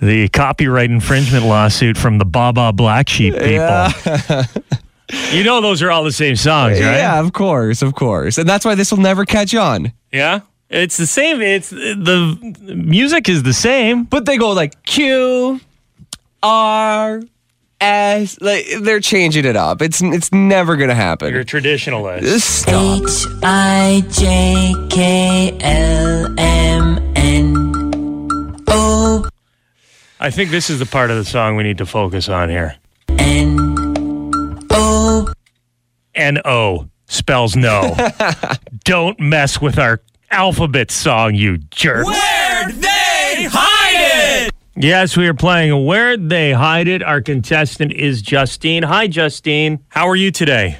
the 0.01 0.29
copyright 0.29 0.91
infringement 0.91 1.45
lawsuit 1.45 1.97
from 1.97 2.19
the 2.19 2.25
Baa 2.25 2.53
Baa 2.53 2.73
Black 2.73 3.09
Sheep 3.09 3.35
people. 3.35 4.65
You 5.31 5.45
know 5.45 5.61
those 5.61 5.83
are 5.83 5.91
all 5.93 6.03
the 6.03 6.11
same 6.11 6.35
songs, 6.35 6.81
right? 6.81 6.97
Yeah, 6.97 7.21
of 7.21 7.33
course, 7.33 7.81
of 7.81 7.95
course. 7.95 8.39
And 8.39 8.49
that's 8.49 8.65
why 8.65 8.75
this 8.75 8.91
will 8.91 8.99
never 8.99 9.25
catch 9.25 9.55
on. 9.55 9.93
Yeah. 10.13 10.41
It's 10.69 10.97
the 10.97 11.07
same. 11.07 11.41
It's 11.41 11.71
the 11.71 12.75
music 12.75 13.29
is 13.29 13.45
the 13.45 13.53
same. 13.53 14.03
But 14.03 14.27
they 14.27 14.37
go 14.37 14.51
like 14.51 14.83
Q, 14.83 15.61
R, 16.43 17.23
S. 17.81 18.39
Like 18.41 18.67
they're 18.81 19.01
changing 19.01 19.45
it 19.45 19.57
up. 19.57 19.83
It's 19.83 20.01
it's 20.03 20.33
never 20.33 20.77
gonna 20.77 20.95
happen. 20.95 21.29
You're 21.31 21.41
a 21.41 21.45
happen. 21.45 21.63
traditionalist. 21.63 22.41
Stop. 22.41 23.03
H 23.03 23.27
I 23.43 24.03
J 24.11 24.75
K 24.91 25.57
L 25.61 26.35
M 26.39 27.13
N 27.17 28.65
O 28.69 29.29
I 30.21 30.31
think 30.31 30.51
this 30.51 30.71
is 30.71 30.79
the 30.79 30.87
part 30.87 31.11
of 31.11 31.17
the 31.17 31.25
song 31.25 31.57
we 31.57 31.63
need 31.63 31.79
to 31.79 31.87
focus 31.87 32.29
on 32.29 32.49
here. 32.49 32.77
N 33.19 33.57
O 34.71 35.31
N 36.15 36.39
O 36.45 36.89
spells 37.07 37.57
no. 37.57 37.95
Don't 38.85 39.21
mess 39.21 39.61
with 39.61 39.79
our 39.79 40.01
alphabet 40.31 40.91
song, 40.91 41.35
you 41.35 41.59
jerk. 41.59 42.07
Where'd 42.07 42.75
they 42.75 43.49
hide 43.51 43.63
it? 43.63 43.66
Yes, 44.79 45.17
we 45.17 45.27
are 45.27 45.33
playing 45.33 45.87
Where'd 45.87 46.29
They 46.29 46.53
Hide 46.53 46.87
It? 46.87 47.03
Our 47.03 47.23
contestant 47.23 47.93
is 47.93 48.21
Justine. 48.21 48.83
Hi, 48.83 49.07
Justine. 49.07 49.83
How 49.89 50.07
are 50.07 50.17
you 50.17 50.31
today? 50.31 50.79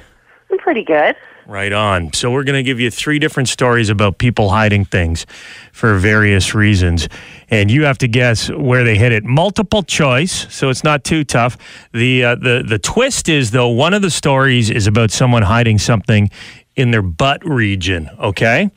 I'm 0.51 0.59
pretty 0.59 0.83
good. 0.83 1.15
Right 1.47 1.73
on. 1.73 2.13
So, 2.13 2.29
we're 2.29 2.43
going 2.43 2.57
to 2.57 2.63
give 2.63 2.79
you 2.79 2.91
three 2.91 3.17
different 3.17 3.49
stories 3.49 3.89
about 3.89 4.19
people 4.19 4.49
hiding 4.49 4.85
things 4.85 5.25
for 5.71 5.97
various 5.97 6.53
reasons. 6.53 7.09
And 7.49 7.71
you 7.71 7.85
have 7.85 7.97
to 7.97 8.07
guess 8.07 8.51
where 8.51 8.83
they 8.83 8.99
hid 8.99 9.13
it. 9.13 9.23
Multiple 9.23 9.81
choice, 9.81 10.45
so 10.53 10.69
it's 10.69 10.83
not 10.83 11.03
too 11.03 11.23
tough. 11.23 11.57
The, 11.91 12.23
uh, 12.23 12.35
the, 12.35 12.63
the 12.67 12.77
twist 12.77 13.27
is, 13.27 13.49
though, 13.49 13.69
one 13.69 13.95
of 13.95 14.03
the 14.03 14.11
stories 14.11 14.69
is 14.69 14.85
about 14.85 15.09
someone 15.09 15.41
hiding 15.41 15.79
something 15.79 16.29
in 16.75 16.91
their 16.91 17.01
butt 17.01 17.43
region, 17.43 18.11
okay? 18.19 18.69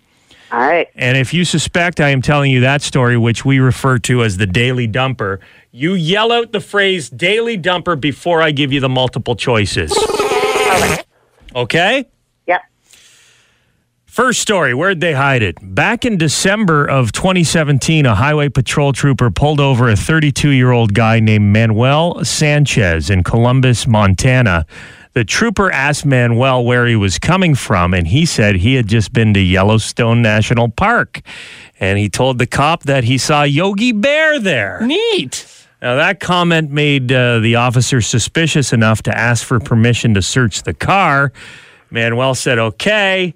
All 0.52 0.60
right. 0.60 0.88
And 0.96 1.16
if 1.16 1.32
you 1.32 1.44
suspect 1.44 2.00
I 2.00 2.08
am 2.08 2.22
telling 2.22 2.50
you 2.50 2.60
that 2.60 2.82
story, 2.82 3.16
which 3.16 3.44
we 3.44 3.60
refer 3.60 3.98
to 4.00 4.24
as 4.24 4.36
the 4.36 4.46
daily 4.46 4.88
dumper, 4.88 5.38
you 5.70 5.94
yell 5.94 6.32
out 6.32 6.52
the 6.52 6.60
phrase 6.60 7.08
daily 7.08 7.56
dumper 7.56 8.00
before 8.00 8.42
I 8.42 8.50
give 8.50 8.72
you 8.72 8.80
the 8.80 8.88
multiple 8.88 9.36
choices. 9.36 9.92
Okay? 11.54 12.06
Yep. 12.46 12.62
First 14.06 14.40
story, 14.40 14.74
where'd 14.74 15.00
they 15.00 15.12
hide 15.12 15.42
it? 15.42 15.56
Back 15.62 16.04
in 16.04 16.16
December 16.16 16.84
of 16.84 17.12
2017, 17.12 18.06
a 18.06 18.14
highway 18.14 18.48
patrol 18.48 18.92
trooper 18.92 19.30
pulled 19.30 19.60
over 19.60 19.88
a 19.88 19.96
32 19.96 20.50
year 20.50 20.72
old 20.72 20.94
guy 20.94 21.20
named 21.20 21.52
Manuel 21.52 22.24
Sanchez 22.24 23.08
in 23.08 23.22
Columbus, 23.22 23.86
Montana. 23.86 24.66
The 25.12 25.24
trooper 25.24 25.72
asked 25.72 26.06
Manuel 26.06 26.64
where 26.64 26.86
he 26.86 26.94
was 26.94 27.18
coming 27.18 27.56
from, 27.56 27.94
and 27.94 28.06
he 28.06 28.24
said 28.24 28.56
he 28.56 28.74
had 28.74 28.86
just 28.86 29.12
been 29.12 29.34
to 29.34 29.40
Yellowstone 29.40 30.22
National 30.22 30.68
Park. 30.68 31.22
And 31.80 31.98
he 31.98 32.08
told 32.08 32.38
the 32.38 32.46
cop 32.46 32.84
that 32.84 33.04
he 33.04 33.18
saw 33.18 33.42
Yogi 33.42 33.90
Bear 33.90 34.38
there. 34.38 34.80
Neat. 34.86 35.46
Now, 35.82 35.96
that 35.96 36.20
comment 36.20 36.70
made 36.70 37.10
uh, 37.10 37.40
the 37.40 37.56
officer 37.56 38.00
suspicious 38.00 38.72
enough 38.72 39.02
to 39.04 39.16
ask 39.16 39.44
for 39.44 39.58
permission 39.58 40.14
to 40.14 40.22
search 40.22 40.62
the 40.62 40.74
car. 40.74 41.32
Manuel 41.90 42.34
said, 42.34 42.58
okay. 42.58 43.34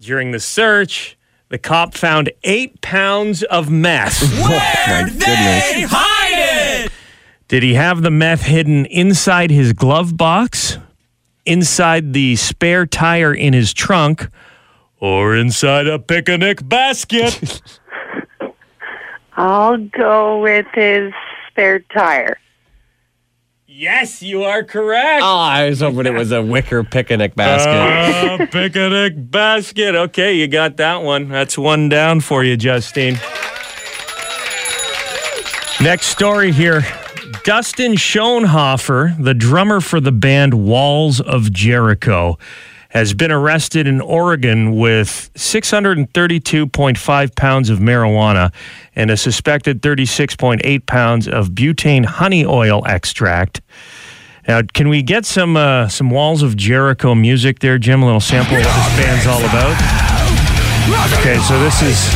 During 0.00 0.32
the 0.32 0.40
search, 0.40 1.16
the 1.48 1.58
cop 1.58 1.94
found 1.94 2.30
eight 2.44 2.80
pounds 2.82 3.42
of 3.44 3.70
meth. 3.70 4.20
Where'd 4.46 5.12
they 5.12 5.86
hide 5.88 6.84
it? 6.84 6.92
Did 7.46 7.62
he 7.62 7.74
have 7.74 8.02
the 8.02 8.10
meth 8.10 8.42
hidden 8.42 8.84
inside 8.86 9.50
his 9.50 9.72
glove 9.72 10.16
box, 10.16 10.76
inside 11.48 12.12
the 12.12 12.36
spare 12.36 12.86
tire 12.86 13.34
in 13.34 13.54
his 13.54 13.72
trunk, 13.72 14.28
or 15.00 15.34
inside 15.34 15.86
a 15.88 15.98
picnic 15.98 16.66
basket? 16.68 17.60
I'll 19.32 19.78
go 19.78 20.40
with 20.40 20.66
his 20.74 21.12
spare 21.48 21.78
tire. 21.80 22.38
yes, 23.66 24.20
you 24.22 24.42
are 24.42 24.64
correct. 24.64 25.22
Oh, 25.22 25.38
I 25.38 25.68
was 25.68 25.80
hoping 25.80 26.06
it 26.06 26.12
was 26.12 26.32
a 26.32 26.42
wicker 26.42 26.82
picnic 26.84 27.34
basket. 27.36 27.70
Uh, 27.70 28.46
picnic 28.50 29.14
basket. 29.30 29.94
Okay, 29.94 30.34
you 30.34 30.48
got 30.48 30.76
that 30.78 31.02
one. 31.02 31.28
That's 31.28 31.56
one 31.56 31.88
down 31.88 32.20
for 32.20 32.42
you, 32.42 32.56
Justine. 32.56 33.18
Next 35.80 36.06
story 36.06 36.50
here. 36.50 36.82
Dustin 37.44 37.94
Schoenhofer, 37.94 39.22
the 39.22 39.34
drummer 39.34 39.80
for 39.80 40.00
the 40.00 40.12
band 40.12 40.54
Walls 40.54 41.20
of 41.20 41.52
Jericho, 41.52 42.38
has 42.90 43.14
been 43.14 43.30
arrested 43.30 43.86
in 43.86 44.00
Oregon 44.00 44.76
with 44.76 45.30
632.5 45.34 47.36
pounds 47.36 47.70
of 47.70 47.78
marijuana 47.78 48.52
and 48.96 49.10
a 49.10 49.16
suspected 49.16 49.82
36.8 49.82 50.86
pounds 50.86 51.28
of 51.28 51.50
butane 51.50 52.04
honey 52.04 52.44
oil 52.44 52.84
extract. 52.86 53.60
Now, 54.46 54.62
can 54.72 54.88
we 54.88 55.02
get 55.02 55.26
some 55.26 55.56
uh, 55.56 55.88
some 55.88 56.10
Walls 56.10 56.42
of 56.42 56.56
Jericho 56.56 57.14
music 57.14 57.58
there, 57.58 57.78
Jim? 57.78 58.02
A 58.02 58.06
little 58.06 58.20
sample 58.20 58.56
of 58.56 58.64
what 58.64 58.74
this 58.74 58.96
band's 58.96 59.26
all 59.26 59.40
about. 59.40 59.76
Okay, 61.20 61.38
so 61.40 61.58
this 61.60 61.82
is 61.82 62.10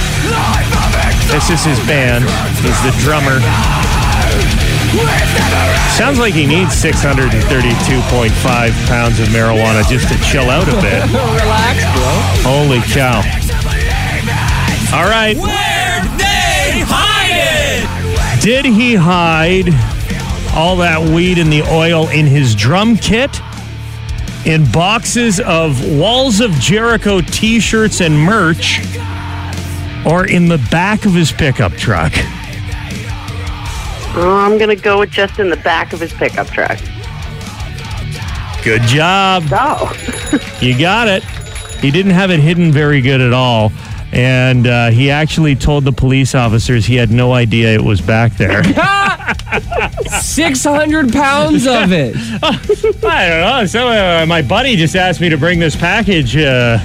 this 1.30 1.50
is 1.50 1.62
his 1.62 1.78
band. 1.86 2.24
He's 2.60 2.82
the 2.82 2.92
drummer. 3.04 3.38
Sounds 5.96 6.18
like 6.18 6.34
he 6.34 6.44
needs 6.46 6.74
632.5 6.82 8.86
pounds 8.88 9.18
of 9.20 9.28
marijuana 9.28 9.88
just 9.88 10.08
to 10.08 10.18
chill 10.22 10.50
out 10.50 10.68
a 10.68 10.72
bit. 10.82 11.02
Relax, 11.08 11.82
bro. 11.94 12.12
Holy 12.44 12.80
cow! 12.92 13.22
All 14.94 15.08
right, 15.08 15.34
Where'd 15.36 16.04
they 16.18 16.84
hide 16.86 18.36
it? 18.36 18.42
did 18.42 18.66
he 18.66 18.94
hide 18.94 19.70
all 20.54 20.76
that 20.76 21.00
weed 21.00 21.38
and 21.38 21.50
the 21.50 21.62
oil 21.62 22.08
in 22.10 22.26
his 22.26 22.54
drum 22.54 22.96
kit? 22.96 23.40
In 24.44 24.70
boxes 24.70 25.40
of 25.40 25.82
Walls 25.98 26.40
of 26.40 26.50
Jericho 26.52 27.22
t 27.22 27.58
shirts 27.60 28.00
and 28.02 28.18
merch? 28.18 28.80
Or 30.04 30.26
in 30.26 30.48
the 30.48 30.58
back 30.70 31.06
of 31.06 31.14
his 31.14 31.32
pickup 31.32 31.72
truck? 31.74 32.12
Oh, 34.14 34.36
I'm 34.44 34.58
going 34.58 34.74
to 34.74 34.82
go 34.82 34.98
with 34.98 35.10
just 35.10 35.38
in 35.38 35.48
the 35.48 35.56
back 35.56 35.92
of 35.92 36.00
his 36.00 36.12
pickup 36.12 36.48
truck. 36.48 36.78
Good 38.62 38.82
job. 38.82 39.44
Oh, 39.50 39.92
You 40.60 40.78
got 40.78 41.08
it. 41.08 41.24
He 41.80 41.90
didn't 41.90 42.12
have 42.12 42.30
it 42.30 42.38
hidden 42.38 42.70
very 42.70 43.00
good 43.00 43.20
at 43.20 43.32
all. 43.32 43.72
And 44.12 44.66
uh, 44.66 44.90
he 44.90 45.10
actually 45.10 45.56
told 45.56 45.84
the 45.84 45.92
police 45.92 46.34
officers 46.34 46.84
he 46.84 46.96
had 46.96 47.10
no 47.10 47.32
idea 47.32 47.74
it 47.74 47.82
was 47.82 48.00
back 48.00 48.36
there. 48.36 48.62
600 50.20 51.12
pounds 51.12 51.66
of 51.66 51.92
it. 51.92 52.14
I 52.42 53.28
don't 53.28 53.40
know. 53.40 53.66
So, 53.66 53.88
uh, 53.88 54.24
my 54.26 54.42
buddy 54.42 54.76
just 54.76 54.96
asked 54.96 55.20
me 55.20 55.28
to 55.28 55.36
bring 55.36 55.58
this 55.58 55.76
package 55.76 56.36
uh, 56.36 56.78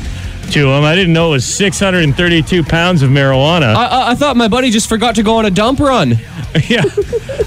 to 0.51 0.72
him. 0.72 0.84
I 0.84 0.96
didn't 0.96 1.13
know 1.13 1.30
it 1.30 1.32
was 1.32 1.46
632 1.46 2.63
pounds 2.63 3.01
of 3.01 3.10
marijuana. 3.10 3.75
I, 3.75 3.86
I, 3.86 4.12
I 4.12 4.16
thought 4.16 4.38
my 4.38 4.48
buddy 4.48 4.70
just 4.70 4.89
forgot 4.89 5.16
to 5.16 5.24
go 5.24 5.36
on 5.36 5.46
a 5.46 5.51
dump 5.51 5.80
run. 5.80 6.12
yeah. 6.68 6.84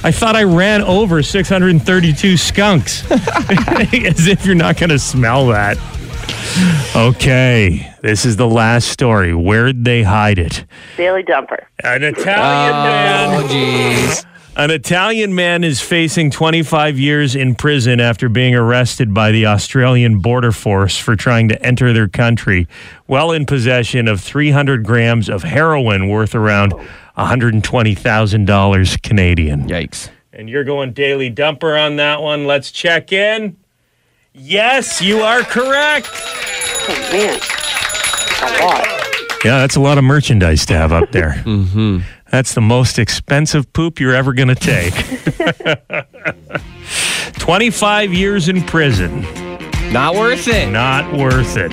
I 0.03 0.13
thought 0.13 0.37
I 0.37 0.45
ran 0.45 0.83
over 0.83 1.23
632 1.23 2.37
skunks. 2.37 3.11
As 3.11 4.27
if 4.27 4.47
you're 4.47 4.55
not 4.55 4.77
going 4.77 4.91
to 4.91 4.99
smell 4.99 5.47
that. 5.49 5.77
Okay. 6.97 7.93
This 8.03 8.25
is 8.25 8.37
the 8.37 8.49
last 8.49 8.89
story. 8.89 9.35
Where'd 9.35 9.85
they 9.85 10.03
hide 10.03 10.39
it? 10.39 10.65
daily 10.97 11.23
dumper. 11.23 11.65
An 11.85 12.03
Italian 12.03 12.75
oh, 12.75 12.83
man. 12.83 13.45
Oh, 13.45 13.49
jeez. 13.49 14.25
An 14.61 14.71
Italian 14.71 15.35
man 15.35 15.65
is 15.65 15.81
facing 15.81 16.31
25 16.31 16.99
years 16.99 17.35
in 17.35 17.55
prison 17.55 17.99
after 17.99 18.29
being 18.29 18.55
arrested 18.55 19.15
by 19.15 19.33
the 19.33 19.47
Australian 19.47 20.19
Border 20.19 20.53
Force 20.53 20.99
for 20.99 21.17
trying 21.17 21.49
to 21.49 21.63
enter 21.65 21.95
their 21.95 22.09
country 22.09 22.69
while 23.07 23.33
in 23.33 23.47
possession 23.47 24.07
of 24.07 24.21
300 24.21 24.85
grams 24.85 25.31
of 25.31 25.45
heroin 25.45 26.09
worth 26.11 26.35
around 26.35 26.75
$120,000 27.17 29.03
Canadian. 29.03 29.67
Yikes. 29.67 30.11
And 30.31 30.51
you're 30.51 30.65
going 30.65 30.93
daily 30.93 31.33
dumper 31.33 31.83
on 31.83 31.97
that 31.97 32.21
one. 32.21 32.47
Let's 32.47 32.71
check 32.71 33.13
in. 33.13 33.57
Yes, 34.35 35.01
you 35.01 35.21
are 35.21 35.41
correct. 35.41 36.11
Oh, 36.13 37.09
man. 37.11 37.41
A 38.43 38.67
lot. 38.67 38.87
Yeah, 39.43 39.61
that's 39.61 39.77
a 39.77 39.81
lot 39.81 39.97
of 39.97 40.05
merchandise 40.05 40.67
to 40.67 40.75
have 40.75 40.93
up 40.93 41.13
there. 41.13 41.43
mm-hmm. 41.47 42.01
That's 42.31 42.55
the 42.55 42.61
most 42.61 42.99
expensive 42.99 43.73
poop 43.73 43.99
you're 43.99 44.15
ever 44.15 44.33
going 44.33 44.49
to 44.49 44.55
take. 44.55 44.95
25 47.35 48.13
years 48.15 48.49
in 48.49 48.63
prison. 48.63 49.23
Not 49.93 50.15
worth 50.15 50.47
it. 50.47 50.71
Not 50.71 51.13
worth 51.13 51.57
it. 51.57 51.73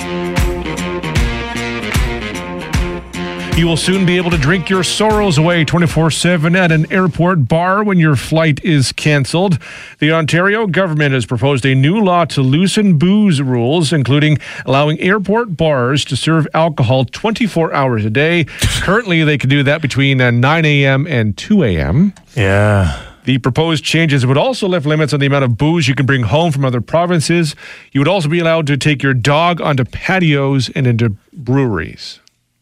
You 3.58 3.66
will 3.66 3.76
soon 3.76 4.06
be 4.06 4.18
able 4.18 4.30
to 4.30 4.38
drink 4.38 4.70
your 4.70 4.84
sorrows 4.84 5.40
away 5.40 5.66
24 5.66 6.12
7 6.12 6.56
at 6.56 6.72
an 6.72 6.92
airport 6.94 7.48
bar 7.48 7.84
when 7.84 7.98
your 7.98 8.16
flight 8.16 8.64
is 8.64 8.92
cancelled. 8.92 9.58
The 9.98 10.12
Ontario 10.12 10.68
government 10.68 11.16
has 11.16 11.26
proposed 11.26 11.66
a 11.66 11.74
new 11.74 12.00
law 12.00 12.26
to 12.26 12.44
loosen 12.44 13.00
booze 13.00 13.42
rules, 13.42 13.92
including 13.92 14.38
allowing 14.68 15.00
airport 15.00 15.58
bars 15.58 16.06
to 16.06 16.16
serve 16.16 16.48
alcohol 16.54 17.06
24 17.06 17.74
hours 17.74 18.06
a 18.06 18.12
day. 18.12 18.44
Currently, 18.84 19.24
they 19.24 19.40
can 19.40 19.50
do 19.50 19.64
that 19.64 19.82
between 19.82 20.22
uh, 20.22 20.30
9 20.30 20.64
a.m. 20.64 21.08
and 21.08 21.36
2 21.36 21.64
a.m. 21.64 22.14
Yeah. 22.36 23.02
The 23.24 23.40
proposed 23.40 23.84
changes 23.84 24.24
would 24.24 24.38
also 24.38 24.68
lift 24.68 24.86
limits 24.86 25.14
on 25.14 25.20
the 25.20 25.26
amount 25.26 25.46
of 25.46 25.58
booze 25.58 25.88
you 25.88 25.96
can 25.96 26.06
bring 26.06 26.22
home 26.22 26.52
from 26.52 26.64
other 26.64 26.80
provinces. 26.80 27.56
You 27.92 28.02
would 28.02 28.08
also 28.08 28.30
be 28.30 28.38
allowed 28.38 28.68
to 28.68 28.78
take 28.78 29.02
your 29.02 29.16
dog 29.16 29.62
onto 29.62 29.84
patios 29.84 30.70
and 30.70 30.86
into 30.86 31.16
breweries. 31.34 32.20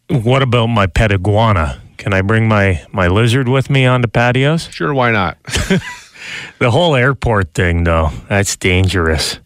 What 0.10 0.42
about 0.42 0.68
my 0.68 0.88
pet 0.88 1.12
iguana? 1.12 1.82
Can 1.98 2.14
I 2.14 2.22
bring 2.22 2.48
my, 2.48 2.86
my 2.92 3.08
lizard 3.08 3.48
with 3.48 3.70
me 3.70 3.86
onto 3.86 4.08
patios? 4.08 4.70
Sure, 4.72 4.94
why 4.94 5.12
not? 5.12 5.38
The 6.60 6.72
whole 6.72 6.96
airport 6.96 7.54
thing, 7.54 7.84
though, 7.84 8.12
that's 8.30 8.56
dangerous. 8.56 9.40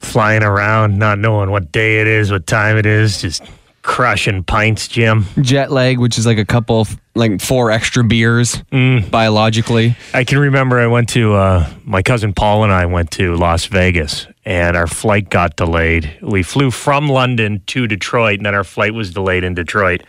Flying 0.00 0.42
around, 0.42 0.98
not 0.98 1.18
knowing 1.18 1.50
what 1.50 1.72
day 1.72 2.00
it 2.00 2.06
is, 2.06 2.30
what 2.30 2.46
time 2.46 2.76
it 2.76 2.86
is, 2.86 3.20
just 3.20 3.42
crushing 3.82 4.44
pints, 4.44 4.88
Jim. 4.88 5.26
Jet 5.40 5.70
lag, 5.72 5.98
which 5.98 6.18
is 6.18 6.26
like 6.26 6.38
a 6.38 6.44
couple, 6.44 6.86
like 7.14 7.40
four 7.40 7.70
extra 7.70 8.04
beers 8.04 8.62
biologically. 8.70 9.96
I 10.14 10.24
can 10.24 10.38
remember 10.38 10.78
I 10.78 10.86
went 10.86 11.08
to, 11.10 11.34
uh, 11.34 11.70
my 11.84 12.02
cousin 12.02 12.32
Paul 12.32 12.64
and 12.64 12.72
I 12.72 12.86
went 12.86 13.10
to 13.12 13.34
Las 13.36 13.66
Vegas 13.66 14.26
and 14.48 14.78
our 14.78 14.86
flight 14.86 15.28
got 15.28 15.56
delayed. 15.56 16.16
We 16.22 16.42
flew 16.42 16.70
from 16.70 17.06
London 17.06 17.62
to 17.66 17.86
Detroit 17.86 18.38
and 18.38 18.46
then 18.46 18.54
our 18.54 18.64
flight 18.64 18.94
was 18.94 19.12
delayed 19.12 19.44
in 19.44 19.52
Detroit. 19.52 20.02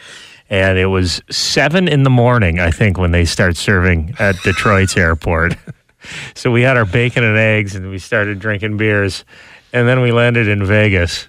And 0.49 0.79
it 0.79 0.85
was 0.85 1.21
seven 1.29 1.89
in 1.89 2.03
the 2.03 2.09
morning, 2.09 2.57
I 2.57 2.71
think, 2.71 2.97
when 2.97 3.11
they 3.11 3.25
start 3.25 3.57
serving 3.57 4.15
at 4.17 4.37
Detroit's 4.43 4.95
airport. 4.95 5.57
So 6.35 6.51
we 6.51 6.61
had 6.61 6.77
our 6.77 6.85
bacon 6.85 7.25
and 7.25 7.37
eggs 7.37 7.75
and 7.75 7.89
we 7.89 7.99
started 7.99 8.39
drinking 8.39 8.77
beers. 8.77 9.25
And 9.73 9.89
then 9.89 9.99
we 9.99 10.13
landed 10.13 10.47
in 10.47 10.65
Vegas. 10.65 11.27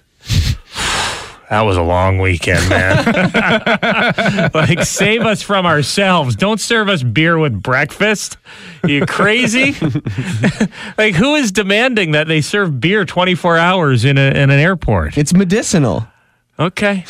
That 1.51 1.63
was 1.63 1.75
a 1.75 1.81
long 1.81 2.17
weekend, 2.19 2.69
man. 2.69 4.51
like, 4.53 4.83
save 4.83 5.23
us 5.23 5.41
from 5.41 5.65
ourselves. 5.65 6.37
Don't 6.37 6.61
serve 6.61 6.87
us 6.87 7.03
beer 7.03 7.37
with 7.37 7.61
breakfast. 7.61 8.37
you 8.87 9.05
crazy? 9.05 9.73
like, 10.97 11.13
who 11.15 11.35
is 11.35 11.51
demanding 11.51 12.11
that 12.13 12.29
they 12.29 12.39
serve 12.39 12.79
beer 12.79 13.03
24 13.03 13.57
hours 13.57 14.05
in, 14.05 14.17
a, 14.17 14.29
in 14.29 14.49
an 14.49 14.59
airport? 14.59 15.17
It's 15.17 15.33
medicinal. 15.33 16.07
Okay. 16.57 17.03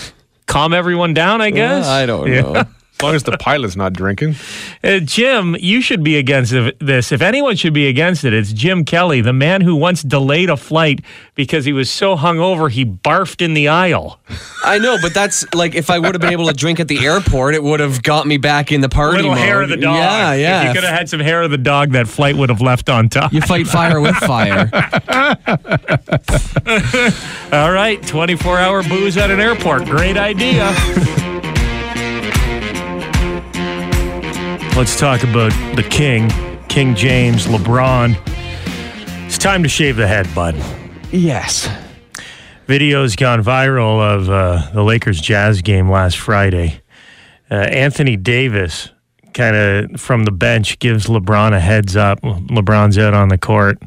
Calm 0.47 0.73
everyone 0.73 1.13
down, 1.13 1.39
I 1.39 1.51
guess. 1.51 1.85
I 1.85 2.07
don't 2.07 2.27
Yeah. 2.27 2.41
know. 2.41 2.63
As 3.01 3.03
long 3.03 3.15
as 3.15 3.23
the 3.23 3.35
pilot's 3.35 3.75
not 3.75 3.93
drinking. 3.93 4.35
Uh, 4.83 4.99
Jim, 4.99 5.55
you 5.59 5.81
should 5.81 6.03
be 6.03 6.17
against 6.17 6.53
this. 6.79 7.11
If 7.11 7.23
anyone 7.23 7.55
should 7.55 7.73
be 7.73 7.87
against 7.87 8.23
it, 8.23 8.31
it's 8.31 8.53
Jim 8.53 8.85
Kelly, 8.85 9.21
the 9.21 9.33
man 9.33 9.61
who 9.61 9.75
once 9.75 10.03
delayed 10.03 10.51
a 10.51 10.55
flight 10.55 11.01
because 11.33 11.65
he 11.65 11.73
was 11.73 11.89
so 11.89 12.15
hungover 12.15 12.69
he 12.69 12.85
barfed 12.85 13.41
in 13.41 13.55
the 13.55 13.69
aisle. 13.69 14.19
I 14.63 14.77
know, 14.77 14.99
but 15.01 15.15
that's 15.15 15.51
like 15.55 15.73
if 15.73 15.89
I 15.89 15.97
would 15.97 16.13
have 16.13 16.21
been 16.21 16.31
able 16.31 16.45
to 16.45 16.53
drink 16.53 16.79
at 16.79 16.87
the 16.87 17.03
airport, 17.03 17.55
it 17.55 17.63
would 17.63 17.79
have 17.79 18.03
got 18.03 18.27
me 18.27 18.37
back 18.37 18.71
in 18.71 18.81
the 18.81 18.89
party 18.89 19.15
Little 19.17 19.31
mode. 19.31 19.39
hair 19.39 19.63
of 19.63 19.69
the 19.69 19.77
dog. 19.77 19.95
Yeah, 19.95 20.33
yeah. 20.35 20.61
If 20.61 20.67
you 20.67 20.73
could 20.75 20.83
have 20.87 20.95
had 20.95 21.09
some 21.09 21.21
hair 21.21 21.41
of 21.41 21.49
the 21.49 21.57
dog, 21.57 21.93
that 21.93 22.07
flight 22.07 22.35
would 22.37 22.49
have 22.49 22.61
left 22.61 22.87
on 22.87 23.09
top. 23.09 23.33
You 23.33 23.41
fight 23.41 23.65
fire 23.65 23.99
with 23.99 24.15
fire. 24.17 24.69
All 27.51 27.71
right, 27.71 27.99
24 28.05 28.59
hour 28.59 28.83
booze 28.83 29.17
at 29.17 29.31
an 29.31 29.39
airport. 29.39 29.85
Great 29.85 30.17
idea. 30.17 30.71
Let's 34.75 34.97
talk 34.99 35.23
about 35.23 35.51
the 35.75 35.83
king, 35.83 36.29
King 36.67 36.95
James, 36.95 37.45
LeBron. 37.45 38.17
It's 39.27 39.37
time 39.37 39.63
to 39.63 39.69
shave 39.69 39.95
the 39.95 40.07
head, 40.07 40.27
bud. 40.33 40.55
yes. 41.11 41.69
Videos 42.67 43.17
gone 43.17 43.43
viral 43.43 43.99
of 44.01 44.29
uh, 44.29 44.71
the 44.73 44.81
Lakers 44.81 45.19
Jazz 45.19 45.61
game 45.61 45.89
last 45.91 46.17
Friday. 46.17 46.81
Uh, 47.49 47.55
Anthony 47.55 48.15
Davis, 48.15 48.89
kind 49.33 49.55
of 49.55 49.99
from 49.99 50.23
the 50.23 50.31
bench, 50.31 50.79
gives 50.79 51.07
LeBron 51.07 51.53
a 51.53 51.59
heads 51.59 51.95
up. 51.97 52.21
LeBron's 52.21 52.97
out 52.97 53.13
on 53.13 53.27
the 53.27 53.37
court, 53.37 53.77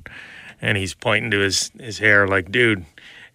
and 0.61 0.77
he's 0.77 0.93
pointing 0.95 1.31
to 1.31 1.39
his, 1.39 1.71
his 1.81 1.99
hair 1.99 2.29
like, 2.29 2.53
dude. 2.53 2.85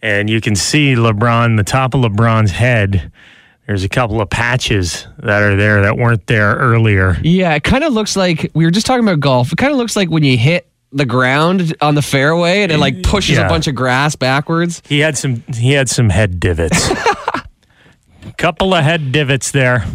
And 0.01 0.29
you 0.29 0.39
can 0.39 0.55
see 0.55 0.93
LeBron, 0.93 1.57
the 1.57 1.63
top 1.63 1.93
of 1.95 2.01
LeBron's 2.01 2.51
head. 2.51 3.12
There's 3.69 3.84
a 3.84 3.89
couple 3.89 4.19
of 4.19 4.32
patches 4.32 5.05
that 5.19 5.43
are 5.43 5.55
there 5.55 5.84
that 5.84 5.95
weren't 5.95 6.25
there 6.25 6.55
earlier. 6.55 7.15
Yeah, 7.21 7.53
it 7.53 7.63
kind 7.63 7.84
of 7.84 7.93
looks 7.93 8.15
like 8.15 8.49
we 8.55 8.65
were 8.65 8.71
just 8.71 8.88
talking 8.88 9.03
about 9.03 9.19
golf. 9.19 9.51
It 9.53 9.58
kind 9.60 9.71
of 9.71 9.77
looks 9.77 9.95
like 9.95 10.10
when 10.10 10.23
you 10.23 10.39
hit 10.39 10.67
the 10.91 11.05
ground 11.05 11.75
on 11.79 11.93
the 11.93 12.01
fairway 12.01 12.63
and 12.63 12.71
it 12.71 12.79
like 12.79 13.03
pushes 13.03 13.38
Yeah. 13.38 13.45
a 13.45 13.47
bunch 13.47 13.67
of 13.67 13.75
grass 13.75 14.15
backwards. 14.15 14.82
He 14.88 14.97
had 15.01 15.19
some. 15.19 15.43
He 15.53 15.73
had 15.73 15.88
some 15.88 16.10
head 16.10 16.39
divots. 16.39 16.89
Couple 18.39 18.73
of 18.73 18.84
head 18.84 19.12
divots 19.12 19.51
there. 19.51 19.86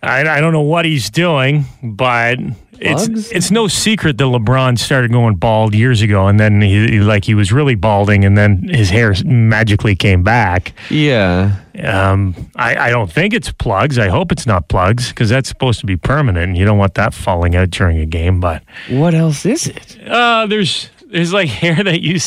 I, 0.00 0.20
I 0.20 0.40
don't 0.40 0.52
know 0.52 0.60
what 0.60 0.84
he's 0.84 1.10
doing, 1.10 1.64
but 1.82 2.38
it's 2.84 3.30
it's 3.30 3.50
no 3.50 3.68
secret 3.68 4.18
that 4.18 4.24
LeBron 4.24 4.78
started 4.78 5.12
going 5.12 5.36
bald 5.36 5.74
years 5.74 6.02
ago, 6.02 6.26
and 6.26 6.38
then 6.40 6.60
he, 6.60 6.86
he- 6.88 7.00
like 7.00 7.24
he 7.24 7.34
was 7.34 7.52
really 7.52 7.74
balding, 7.76 8.24
and 8.24 8.36
then 8.36 8.68
his 8.68 8.90
hair 8.90 9.14
magically 9.24 9.94
came 9.96 10.22
back. 10.22 10.72
Yeah. 10.90 11.56
Um, 11.82 12.34
I, 12.56 12.76
I 12.88 12.90
don't 12.90 13.10
think 13.10 13.32
it's 13.34 13.50
plugs. 13.50 13.98
I 13.98 14.08
hope 14.08 14.30
it's 14.32 14.46
not 14.46 14.68
plugs 14.68 15.08
because 15.08 15.30
that's 15.30 15.48
supposed 15.48 15.80
to 15.80 15.86
be 15.86 15.96
permanent. 15.96 16.48
and 16.50 16.56
You 16.58 16.64
don't 16.66 16.76
want 16.78 16.94
that 16.94 17.14
falling 17.14 17.56
out 17.56 17.70
during 17.70 17.98
a 17.98 18.06
game. 18.06 18.40
But 18.40 18.62
What 18.90 19.14
else 19.14 19.46
is 19.46 19.66
it? 19.68 19.98
uh, 20.06 20.46
there's 20.46 20.90
there's 21.10 21.32
like 21.32 21.48
hair 21.62 21.82
that 21.82 22.00
you 22.02 22.18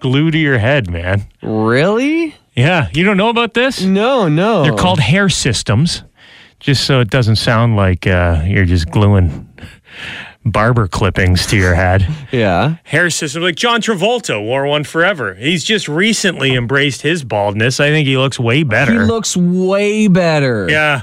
glue 0.00 0.30
to 0.30 0.38
your 0.38 0.58
head, 0.58 0.90
man. 0.90 1.24
Really? 1.42 2.34
Yeah, 2.54 2.88
you 2.92 3.02
don't 3.04 3.16
know 3.16 3.30
about 3.30 3.54
this? 3.54 3.80
No, 3.82 4.28
no. 4.28 4.62
They're 4.62 4.76
called 4.76 5.00
hair 5.00 5.28
systems, 5.30 6.02
just 6.60 6.84
so 6.84 7.00
it 7.00 7.08
doesn't 7.08 7.36
sound 7.36 7.76
like 7.76 8.06
uh, 8.06 8.42
you're 8.46 8.66
just 8.66 8.90
gluing 8.90 9.48
barber 10.44 10.88
clippings 10.88 11.46
to 11.48 11.56
your 11.56 11.74
head. 11.74 12.06
Yeah. 12.32 12.76
hair 12.84 13.10
system, 13.10 13.42
like 13.42 13.56
John 13.56 13.80
Travolta 13.82 14.42
wore 14.42 14.66
one 14.66 14.84
forever. 14.84 15.34
He's 15.34 15.64
just 15.64 15.86
recently 15.88 16.54
embraced 16.54 17.02
his 17.02 17.24
baldness. 17.24 17.78
I 17.78 17.88
think 17.90 18.06
he 18.08 18.16
looks 18.16 18.40
way 18.40 18.62
better. 18.62 18.92
He 18.92 18.98
looks 18.98 19.36
way 19.36 20.08
better. 20.08 20.66
yeah. 20.70 21.02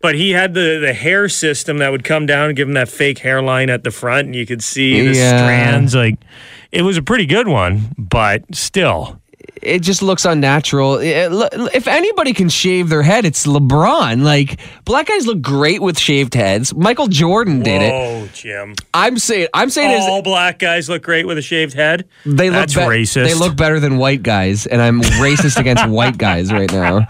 But 0.00 0.14
he 0.14 0.30
had 0.32 0.54
the, 0.54 0.78
the 0.80 0.92
hair 0.92 1.28
system 1.28 1.78
that 1.78 1.90
would 1.90 2.04
come 2.04 2.26
down 2.26 2.48
and 2.48 2.56
give 2.56 2.68
him 2.68 2.74
that 2.74 2.88
fake 2.88 3.18
hairline 3.18 3.70
at 3.70 3.82
the 3.82 3.90
front, 3.90 4.26
and 4.26 4.34
you 4.36 4.46
could 4.46 4.62
see 4.62 5.00
the 5.06 5.14
Yeah. 5.18 5.38
strands. 5.38 5.94
Like, 5.94 6.16
it 6.70 6.82
was 6.82 6.96
a 6.96 7.02
pretty 7.02 7.26
good 7.26 7.48
one, 7.48 7.94
but 7.98 8.42
still. 8.54 9.20
It 9.62 9.80
just 9.80 10.02
looks 10.02 10.24
unnatural. 10.24 10.98
It- 10.98 11.30
if 11.74 11.88
anybody 11.88 12.32
can 12.34 12.48
shave 12.48 12.88
their 12.88 13.02
head, 13.02 13.24
it's 13.24 13.46
LeBron. 13.46 14.22
Like 14.22 14.60
black 14.84 15.06
guys 15.06 15.26
look 15.26 15.40
great 15.40 15.80
with 15.82 15.98
shaved 15.98 16.34
heads. 16.34 16.74
Michael 16.74 17.06
Jordan 17.08 17.62
did 17.62 17.80
it. 17.82 17.92
Oh, 17.92 18.28
Jim. 18.34 18.74
I'm 18.92 19.18
saying 19.18 19.48
I'm 19.54 19.70
saying 19.70 20.00
All 20.02 20.22
black 20.22 20.58
guys 20.58 20.88
look 20.88 21.02
great 21.02 21.26
with 21.26 21.38
a 21.38 21.42
shaved 21.42 21.72
head. 21.74 22.06
they 22.24 22.50
look 22.50 22.60
That's 22.60 22.74
be- 22.74 22.80
racist. 22.80 23.24
They 23.24 23.34
look 23.34 23.56
better 23.56 23.80
than 23.80 23.96
white 23.96 24.22
guys, 24.22 24.66
and 24.66 24.80
I'm 24.82 25.00
racist 25.00 25.58
against 25.58 25.86
white 25.88 26.18
guys 26.18 26.52
right 26.52 26.70
now. 26.70 27.06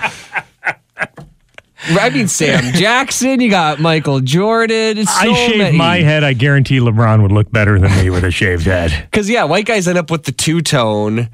I 1.89 2.11
mean 2.11 2.27
Sam 2.27 2.73
Jackson. 2.75 3.41
You 3.41 3.51
got 3.51 3.79
Michael 3.81 4.21
Jordan. 4.21 5.05
So 5.05 5.13
I 5.13 5.33
shaved 5.35 5.77
my 5.77 5.99
head. 5.99 6.25
I 6.25 6.33
guarantee 6.33 6.79
LeBron 6.81 7.23
would 7.23 7.33
look 7.33 7.51
better 7.53 7.79
than 7.79 7.91
me 7.97 8.11
with 8.11 8.25
a 8.25 8.31
shaved 8.31 8.65
head. 8.65 9.07
because 9.11 9.29
yeah, 9.29 9.45
white 9.45 9.67
guys 9.67 9.87
end 9.87 9.99
up 9.99 10.11
with 10.11 10.25
the 10.25 10.33
two 10.33 10.63
tone, 10.63 11.29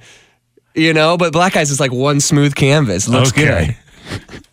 you 0.75 0.93
know, 0.95 1.17
but 1.17 1.33
black 1.33 1.57
eyes 1.57 1.71
is 1.71 1.81
like 1.81 1.93
one 1.93 2.21
smooth 2.21 2.55
canvas. 2.55 3.09
Looks 3.09 3.31
Okay. 3.31 3.77
good. 4.11 4.21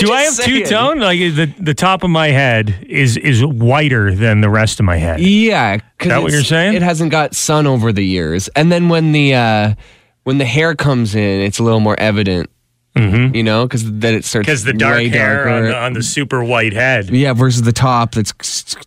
Do 0.00 0.12
I 0.12 0.22
have 0.22 0.36
two 0.36 0.64
tone? 0.66 1.00
Like 1.00 1.18
the 1.18 1.50
the 1.58 1.72
top 1.72 2.02
of 2.04 2.10
my 2.10 2.28
head 2.28 2.84
is 2.86 3.16
is 3.16 3.42
whiter 3.44 4.14
than 4.14 4.42
the 4.42 4.50
rest 4.50 4.78
of 4.80 4.84
my 4.84 4.98
head. 4.98 5.20
Yeah, 5.20 5.78
'cause 5.98 6.08
That 6.08 6.22
what 6.22 6.32
you're 6.32 6.42
saying? 6.42 6.74
It 6.74 6.82
hasn't 6.82 7.10
got 7.10 7.34
sun 7.34 7.66
over 7.66 7.90
the 7.90 8.04
years, 8.04 8.48
and 8.48 8.70
then 8.70 8.90
when 8.90 9.12
the 9.12 9.34
uh, 9.34 9.74
when 10.24 10.36
the 10.36 10.44
hair 10.44 10.74
comes 10.74 11.14
in, 11.14 11.40
it's 11.40 11.58
a 11.58 11.62
little 11.62 11.80
more 11.80 11.98
evident. 11.98 12.50
You 12.98 13.42
know, 13.42 13.66
because 13.66 13.84
then 14.00 14.14
it 14.14 14.24
starts 14.24 14.46
Because 14.46 14.64
the 14.64 14.72
dark 14.72 15.02
hair 15.02 15.46
on 15.50 15.64
the, 15.64 15.76
on 15.76 15.92
the 15.92 16.02
super 16.02 16.42
white 16.42 16.72
head. 16.72 17.10
yeah, 17.10 17.34
versus 17.34 17.60
the 17.60 17.72
top 17.72 18.12
that's 18.12 18.32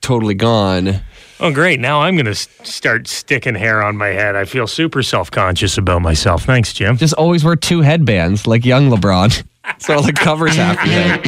totally 0.01 0.33
gone. 0.33 0.99
Oh, 1.41 1.53
great! 1.53 1.79
Now 1.79 2.01
I'm 2.01 2.17
gonna 2.17 2.35
start 2.35 3.07
sticking 3.07 3.55
hair 3.55 3.81
on 3.81 3.95
my 3.95 4.09
head. 4.09 4.35
I 4.35 4.43
feel 4.43 4.67
super 4.67 5.01
self 5.01 5.31
conscious 5.31 5.77
about 5.77 6.01
myself. 6.01 6.43
Thanks, 6.43 6.73
Jim. 6.73 6.97
Just 6.97 7.13
always 7.13 7.45
wear 7.45 7.55
two 7.55 7.79
headbands 7.79 8.45
like 8.45 8.65
young 8.65 8.89
LeBron, 8.89 9.45
so 9.77 9.93
it 9.93 10.01
like 10.01 10.15
covers 10.15 10.57
half 10.57 10.75
your 10.85 10.93
head. 10.93 11.25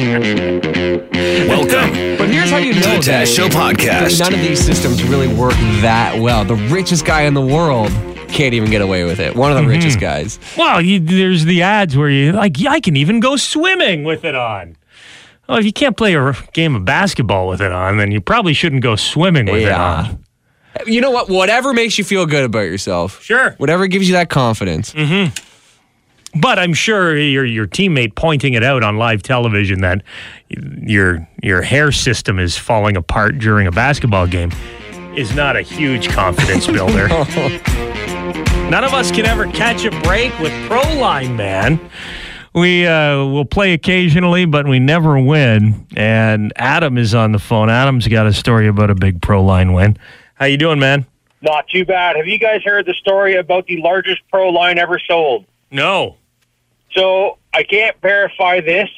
Welcome 1.48 2.18
But 2.18 2.28
here's 2.28 2.50
how 2.50 2.58
you 2.58 2.74
know 2.74 2.80
to 2.82 2.88
the 2.88 3.06
that 3.06 3.26
Taz 3.26 3.34
Show 3.34 3.48
podcast. 3.48 4.20
none 4.20 4.34
of 4.34 4.40
these 4.40 4.62
systems 4.62 5.02
really 5.02 5.28
work 5.34 5.54
that 5.80 6.18
well. 6.20 6.44
The 6.44 6.56
richest 6.56 7.06
guy 7.06 7.22
in 7.22 7.32
the 7.32 7.40
world 7.40 7.90
can't 8.28 8.52
even 8.52 8.70
get 8.70 8.82
away 8.82 9.04
with 9.04 9.18
it. 9.18 9.34
One 9.34 9.50
of 9.50 9.56
the 9.56 9.62
mm-hmm. 9.62 9.70
richest 9.70 9.98
guys. 9.98 10.38
Well, 10.58 10.82
you, 10.82 11.00
there's 11.00 11.46
the 11.46 11.62
ads 11.62 11.96
where 11.96 12.10
you 12.10 12.32
like, 12.32 12.60
yeah, 12.60 12.72
I 12.72 12.80
can 12.80 12.96
even 12.96 13.20
go 13.20 13.36
swimming 13.36 14.04
with 14.04 14.24
it 14.24 14.34
on. 14.34 14.76
Well, 15.48 15.58
if 15.58 15.64
you 15.64 15.72
can't 15.72 15.96
play 15.96 16.14
a 16.14 16.34
game 16.52 16.74
of 16.74 16.84
basketball 16.84 17.48
with 17.48 17.60
it 17.60 17.72
on, 17.72 17.98
then 17.98 18.12
you 18.12 18.20
probably 18.20 18.54
shouldn't 18.54 18.82
go 18.82 18.96
swimming 18.96 19.46
with 19.46 19.62
it 19.62 19.72
on. 19.72 20.24
You 20.86 21.00
know 21.00 21.10
what? 21.10 21.28
Whatever 21.28 21.74
makes 21.74 21.98
you 21.98 22.04
feel 22.04 22.26
good 22.26 22.44
about 22.44 22.60
yourself. 22.60 23.22
Sure. 23.22 23.52
Whatever 23.58 23.86
gives 23.86 24.08
you 24.08 24.14
that 24.14 24.30
confidence. 24.30 24.92
Mm-hmm. 24.92 26.40
But 26.40 26.58
I'm 26.58 26.72
sure 26.72 27.16
your 27.18 27.44
your 27.44 27.66
teammate 27.66 28.14
pointing 28.14 28.54
it 28.54 28.64
out 28.64 28.82
on 28.82 28.96
live 28.96 29.22
television 29.22 29.82
that 29.82 30.02
your 30.48 31.28
your 31.42 31.60
hair 31.60 31.92
system 31.92 32.38
is 32.38 32.56
falling 32.56 32.96
apart 32.96 33.38
during 33.38 33.66
a 33.66 33.70
basketball 33.70 34.26
game 34.26 34.50
is 35.14 35.34
not 35.34 35.56
a 35.56 35.62
huge 35.62 36.08
confidence 36.08 36.66
builder. 36.78 37.08
None 38.70 38.84
of 38.84 38.94
us 38.94 39.10
can 39.10 39.26
ever 39.26 39.46
catch 39.48 39.84
a 39.84 39.90
break 40.02 40.36
with 40.38 40.52
Proline, 40.66 41.36
man. 41.36 41.78
We 42.54 42.86
uh, 42.86 43.24
will 43.24 43.46
play 43.46 43.72
occasionally, 43.72 44.44
but 44.44 44.66
we 44.66 44.78
never 44.78 45.18
win. 45.18 45.86
And 45.96 46.52
Adam 46.56 46.98
is 46.98 47.14
on 47.14 47.32
the 47.32 47.38
phone. 47.38 47.70
Adam's 47.70 48.06
got 48.08 48.26
a 48.26 48.32
story 48.32 48.68
about 48.68 48.90
a 48.90 48.94
big 48.94 49.20
Proline 49.20 49.74
win. 49.74 49.96
How 50.34 50.46
you 50.46 50.58
doing, 50.58 50.78
man? 50.78 51.06
Not 51.40 51.66
too 51.68 51.84
bad. 51.84 52.16
Have 52.16 52.26
you 52.26 52.38
guys 52.38 52.62
heard 52.62 52.86
the 52.86 52.94
story 52.94 53.36
about 53.36 53.66
the 53.66 53.80
largest 53.80 54.22
pro 54.30 54.50
line 54.50 54.78
ever 54.78 54.98
sold? 54.98 55.46
No. 55.70 56.16
So 56.92 57.38
I 57.54 57.62
can't 57.62 58.00
verify 58.00 58.60
this, 58.60 58.88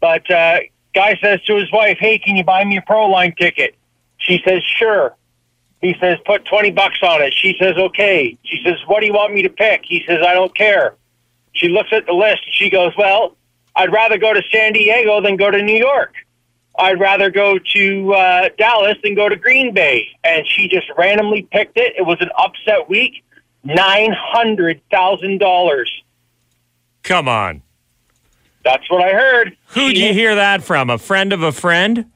but 0.00 0.30
uh, 0.30 0.60
guy 0.94 1.18
says 1.20 1.42
to 1.44 1.56
his 1.56 1.72
wife, 1.72 1.98
"Hey, 1.98 2.18
can 2.18 2.36
you 2.36 2.44
buy 2.44 2.64
me 2.64 2.76
a 2.76 2.82
pro 2.82 3.06
line 3.08 3.34
ticket?" 3.38 3.74
She 4.18 4.42
says, 4.46 4.62
"Sure." 4.62 5.14
He 5.80 5.96
says, 5.98 6.18
"Put 6.26 6.44
twenty 6.44 6.70
bucks 6.70 6.98
on 7.02 7.22
it." 7.22 7.32
She 7.34 7.56
says, 7.58 7.76
"Okay." 7.76 8.36
She 8.44 8.62
says, 8.62 8.76
"What 8.86 9.00
do 9.00 9.06
you 9.06 9.14
want 9.14 9.32
me 9.32 9.42
to 9.42 9.48
pick?" 9.48 9.82
He 9.84 10.04
says, 10.06 10.18
"I 10.24 10.34
don't 10.34 10.54
care." 10.54 10.94
She 11.56 11.68
looks 11.68 11.90
at 11.92 12.06
the 12.06 12.12
list. 12.12 12.42
And 12.46 12.54
she 12.54 12.70
goes, 12.70 12.92
"Well, 12.96 13.36
I'd 13.74 13.92
rather 13.92 14.18
go 14.18 14.32
to 14.32 14.42
San 14.52 14.72
Diego 14.72 15.20
than 15.20 15.36
go 15.36 15.50
to 15.50 15.62
New 15.62 15.76
York. 15.76 16.14
I'd 16.78 17.00
rather 17.00 17.30
go 17.30 17.58
to 17.58 18.14
uh, 18.14 18.48
Dallas 18.58 18.96
than 19.02 19.14
go 19.14 19.28
to 19.28 19.36
Green 19.36 19.72
Bay." 19.74 20.06
And 20.24 20.46
she 20.46 20.68
just 20.68 20.86
randomly 20.96 21.42
picked 21.50 21.76
it. 21.78 21.94
It 21.96 22.02
was 22.02 22.18
an 22.20 22.30
upset 22.38 22.88
week. 22.88 23.24
Nine 23.64 24.12
hundred 24.16 24.80
thousand 24.90 25.38
dollars. 25.38 25.90
Come 27.02 27.28
on. 27.28 27.62
That's 28.64 28.88
what 28.90 29.00
I 29.02 29.12
heard. 29.12 29.56
Who'd 29.68 29.96
you 29.96 30.12
hear 30.12 30.34
that 30.34 30.62
from? 30.64 30.90
A 30.90 30.98
friend 30.98 31.32
of 31.32 31.42
a 31.42 31.52
friend? 31.52 32.06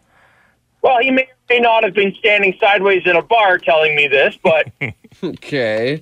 Well, 0.83 0.99
he 1.01 1.11
may 1.13 1.23
or 1.23 1.27
may 1.49 1.61
not 1.61 1.85
have 1.85 1.95
been 1.95 2.13
standing 2.19 2.57
sideways 2.61 3.03
in 3.07 3.15
a 3.15 3.23
bar 3.23 3.59
telling 3.59 3.95
me 3.95 4.09
this, 4.09 4.37
but 4.43 4.67
Okay. 5.23 6.01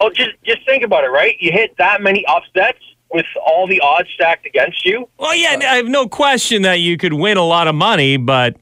Oh, 0.00 0.10
just 0.10 0.30
just 0.44 0.64
think 0.66 0.82
about 0.82 1.04
it, 1.04 1.08
right? 1.08 1.36
You 1.40 1.52
hit 1.52 1.76
that 1.78 2.00
many 2.02 2.24
upsets 2.26 2.78
with 3.12 3.26
all 3.44 3.66
the 3.66 3.80
odds 3.80 4.08
stacked 4.14 4.46
against 4.46 4.84
you. 4.84 5.08
Well, 5.18 5.34
yeah, 5.34 5.58
I 5.60 5.76
have 5.76 5.86
no 5.86 6.08
question 6.08 6.62
that 6.62 6.80
you 6.80 6.96
could 6.96 7.12
win 7.12 7.36
a 7.36 7.44
lot 7.44 7.68
of 7.68 7.74
money, 7.74 8.16
but 8.16 8.56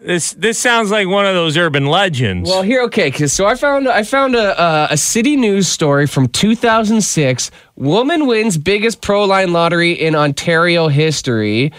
this 0.00 0.32
this 0.32 0.58
sounds 0.58 0.90
like 0.90 1.08
one 1.08 1.26
of 1.26 1.34
those 1.34 1.56
urban 1.58 1.86
legends. 1.86 2.48
Well, 2.48 2.62
here, 2.62 2.82
okay, 2.84 3.10
'cause- 3.10 3.32
so 3.32 3.46
I 3.46 3.54
found 3.54 3.86
I 3.88 4.02
found 4.02 4.34
a, 4.34 4.62
a 4.62 4.88
a 4.92 4.96
city 4.96 5.36
news 5.36 5.68
story 5.68 6.06
from 6.06 6.28
2006. 6.28 7.50
Woman 7.76 8.26
wins 8.26 8.56
biggest 8.56 9.02
pro 9.02 9.24
line 9.24 9.52
lottery 9.52 9.92
in 9.92 10.14
Ontario 10.14 10.88
history. 10.88 11.72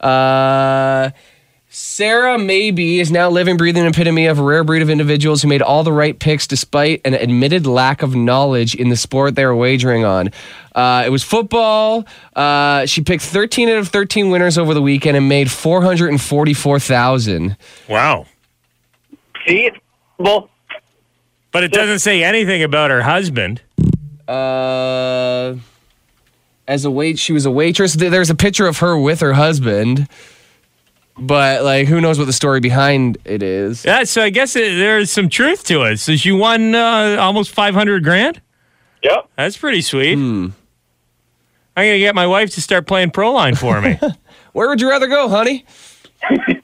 Uh, 0.00 1.10
Sarah 1.78 2.38
Maybe 2.38 3.00
is 3.00 3.12
now 3.12 3.28
living, 3.28 3.58
breathing 3.58 3.84
epitome 3.84 4.24
of 4.28 4.38
a 4.38 4.42
rare 4.42 4.64
breed 4.64 4.80
of 4.80 4.88
individuals 4.88 5.42
who 5.42 5.48
made 5.48 5.60
all 5.60 5.84
the 5.84 5.92
right 5.92 6.18
picks 6.18 6.46
despite 6.46 7.02
an 7.04 7.12
admitted 7.12 7.66
lack 7.66 8.00
of 8.00 8.14
knowledge 8.14 8.74
in 8.74 8.88
the 8.88 8.96
sport 8.96 9.34
they 9.34 9.44
were 9.44 9.54
wagering 9.54 10.02
on. 10.02 10.30
Uh, 10.74 11.02
it 11.04 11.10
was 11.10 11.22
football. 11.22 12.06
Uh, 12.34 12.86
she 12.86 13.02
picked 13.02 13.22
13 13.22 13.68
out 13.68 13.76
of 13.76 13.88
13 13.88 14.30
winners 14.30 14.56
over 14.56 14.72
the 14.72 14.80
weekend 14.80 15.18
and 15.18 15.28
made 15.28 15.50
444,000. 15.50 17.58
wow. 17.90 18.24
See, 19.46 19.70
well, 20.16 20.48
But 21.52 21.62
it 21.62 21.72
doesn't 21.72 21.98
say 21.98 22.24
anything 22.24 22.62
about 22.62 22.90
her 22.90 23.02
husband. 23.02 23.60
Uh, 24.26 25.56
as 26.66 26.86
a 26.86 26.90
wait, 26.90 27.18
she 27.18 27.34
was 27.34 27.44
a 27.44 27.50
waitress. 27.50 27.92
There's 27.92 28.30
a 28.30 28.34
picture 28.34 28.66
of 28.66 28.78
her 28.78 28.96
with 28.96 29.20
her 29.20 29.34
husband, 29.34 30.08
but 31.18 31.62
like, 31.64 31.86
who 31.88 32.00
knows 32.00 32.18
what 32.18 32.24
the 32.26 32.32
story 32.32 32.60
behind 32.60 33.18
it 33.24 33.42
is? 33.42 33.84
Yeah, 33.84 34.04
so 34.04 34.22
I 34.22 34.30
guess 34.30 34.54
it, 34.56 34.76
there's 34.76 35.10
some 35.10 35.28
truth 35.28 35.64
to 35.64 35.82
it. 35.82 35.98
So 35.98 36.16
she 36.16 36.32
won 36.32 36.74
uh, 36.74 37.16
almost 37.20 37.50
500 37.52 38.02
grand? 38.04 38.40
yep. 39.02 39.28
That's 39.36 39.56
pretty 39.56 39.82
sweet. 39.82 40.14
I'm 40.14 40.52
going 41.74 41.92
to 41.94 41.98
get 41.98 42.14
my 42.14 42.26
wife 42.26 42.54
to 42.54 42.62
start 42.62 42.86
playing 42.86 43.10
Proline 43.10 43.56
for 43.56 43.80
me. 43.80 43.98
Where 44.52 44.68
would 44.68 44.80
you 44.80 44.88
rather 44.88 45.06
go, 45.06 45.28
honey? 45.28 45.64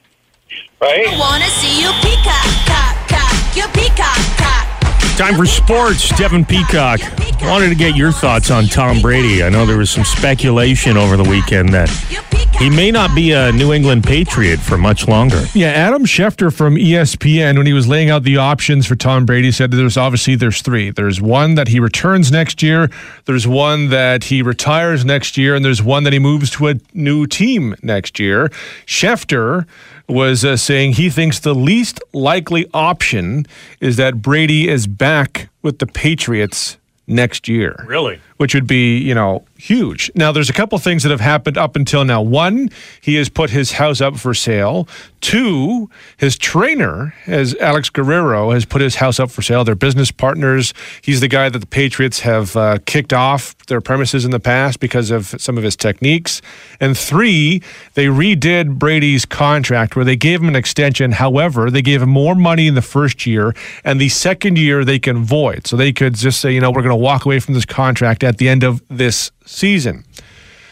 Right. 0.81 1.07
I 1.07 1.17
wanna 1.17 1.45
see 1.45 1.79
you 1.81 1.89
peacock, 2.01 2.43
cock, 2.67 3.07
cock, 3.07 3.55
you 3.55 3.63
peacock, 3.69 4.17
cock. 4.37 5.17
Time 5.17 5.35
for 5.35 5.45
sports. 5.45 6.09
Devin 6.17 6.43
Peacock. 6.43 6.99
Wanted 7.41 7.69
to 7.69 7.75
get 7.75 7.95
your 7.95 8.11
thoughts 8.11 8.51
on 8.51 8.65
Tom 8.65 8.99
Brady. 9.01 9.43
I 9.43 9.49
know 9.49 9.65
there 9.65 9.77
was 9.77 9.89
some 9.89 10.03
speculation 10.03 10.97
over 10.97 11.15
the 11.15 11.23
weekend 11.23 11.69
that 11.73 11.89
You 12.09 12.17
peacock. 12.23 12.32
He 12.63 12.69
may 12.69 12.91
not 12.91 13.13
be 13.13 13.33
a 13.33 13.51
New 13.51 13.73
England 13.73 14.05
Patriot 14.05 14.57
for 14.57 14.77
much 14.77 15.05
longer. 15.05 15.43
Yeah, 15.53 15.67
Adam 15.67 16.05
Schefter 16.05 16.51
from 16.51 16.75
ESPN, 16.75 17.57
when 17.57 17.65
he 17.65 17.73
was 17.73 17.89
laying 17.89 18.09
out 18.09 18.23
the 18.23 18.37
options 18.37 18.87
for 18.87 18.95
Tom 18.95 19.25
Brady, 19.25 19.51
said 19.51 19.71
that 19.71 19.75
there's 19.75 19.97
obviously 19.97 20.35
there's 20.35 20.61
three. 20.61 20.89
There's 20.89 21.19
one 21.19 21.55
that 21.55 21.67
he 21.67 21.81
returns 21.81 22.31
next 22.31 22.63
year. 22.63 22.89
There's 23.25 23.45
one 23.45 23.89
that 23.89 24.25
he 24.25 24.41
retires 24.41 25.03
next 25.03 25.35
year, 25.35 25.55
and 25.55 25.65
there's 25.65 25.83
one 25.83 26.05
that 26.05 26.13
he 26.13 26.19
moves 26.19 26.49
to 26.51 26.69
a 26.69 26.75
new 26.93 27.27
team 27.27 27.75
next 27.83 28.17
year. 28.17 28.47
Schefter 28.85 29.67
was 30.07 30.45
uh, 30.45 30.55
saying 30.55 30.93
he 30.93 31.09
thinks 31.09 31.39
the 31.39 31.53
least 31.53 31.99
likely 32.13 32.65
option 32.73 33.45
is 33.81 33.97
that 33.97 34.21
Brady 34.21 34.69
is 34.69 34.87
back 34.87 35.49
with 35.63 35.79
the 35.79 35.85
Patriots 35.85 36.77
next 37.05 37.49
year 37.49 37.75
Really? 37.85 38.21
Which 38.37 38.53
would 38.53 38.67
be, 38.67 38.97
you 38.97 39.13
know, 39.13 39.43
huge. 39.57 40.11
Now, 40.15 40.31
there's 40.31 40.49
a 40.49 40.53
couple 40.53 40.77
things 40.77 41.03
that 41.03 41.09
have 41.09 41.21
happened 41.21 41.57
up 41.57 41.75
until 41.75 42.03
now. 42.03 42.21
One, 42.21 42.69
he 43.01 43.15
has 43.15 43.29
put 43.29 43.49
his 43.49 43.73
house 43.73 44.01
up 44.01 44.17
for 44.17 44.33
sale. 44.33 44.87
Two, 45.21 45.89
his 46.17 46.37
trainer, 46.37 47.13
as 47.27 47.55
Alex 47.55 47.89
Guerrero, 47.89 48.51
has 48.51 48.65
put 48.65 48.81
his 48.81 48.95
house 48.95 49.19
up 49.21 49.31
for 49.31 49.41
sale. 49.41 49.63
They're 49.63 49.75
business 49.75 50.11
partners. 50.11 50.73
He's 51.01 51.21
the 51.21 51.29
guy 51.29 51.47
that 51.47 51.59
the 51.59 51.65
Patriots 51.65 52.19
have 52.21 52.55
uh, 52.57 52.79
kicked 52.85 53.13
off 53.13 53.55
their 53.67 53.79
premises 53.79 54.25
in 54.25 54.31
the 54.31 54.39
past 54.39 54.81
because 54.81 55.11
of 55.11 55.27
some 55.37 55.57
of 55.57 55.63
his 55.63 55.77
techniques. 55.77 56.41
And 56.81 56.97
three, 56.97 57.61
they 57.93 58.07
redid 58.07 58.77
Brady's 58.77 59.25
contract 59.25 59.95
where 59.95 60.03
they 60.03 60.17
gave 60.17 60.41
him 60.41 60.49
an 60.49 60.57
extension. 60.57 61.13
However, 61.13 61.71
they 61.71 61.81
gave 61.81 62.01
him 62.01 62.09
more 62.09 62.35
money 62.35 62.67
in 62.67 62.75
the 62.75 62.81
first 62.81 63.25
year, 63.25 63.55
and 63.85 64.01
the 64.01 64.09
second 64.09 64.57
year 64.57 64.83
they 64.83 64.99
can 64.99 65.23
void. 65.23 65.67
So 65.67 65.77
they 65.77 65.93
could 65.93 66.15
just 66.15 66.41
say, 66.41 66.51
you 66.51 66.59
know, 66.59 66.71
we're 66.71 66.81
going 66.81 66.89
to 66.89 66.95
walk 66.95 67.25
away 67.25 67.39
from 67.39 67.53
this 67.53 67.65
contract 67.65 68.23
at 68.23 68.32
the 68.37 68.49
end 68.49 68.63
of 68.63 68.81
this 68.89 69.31
season. 69.45 70.05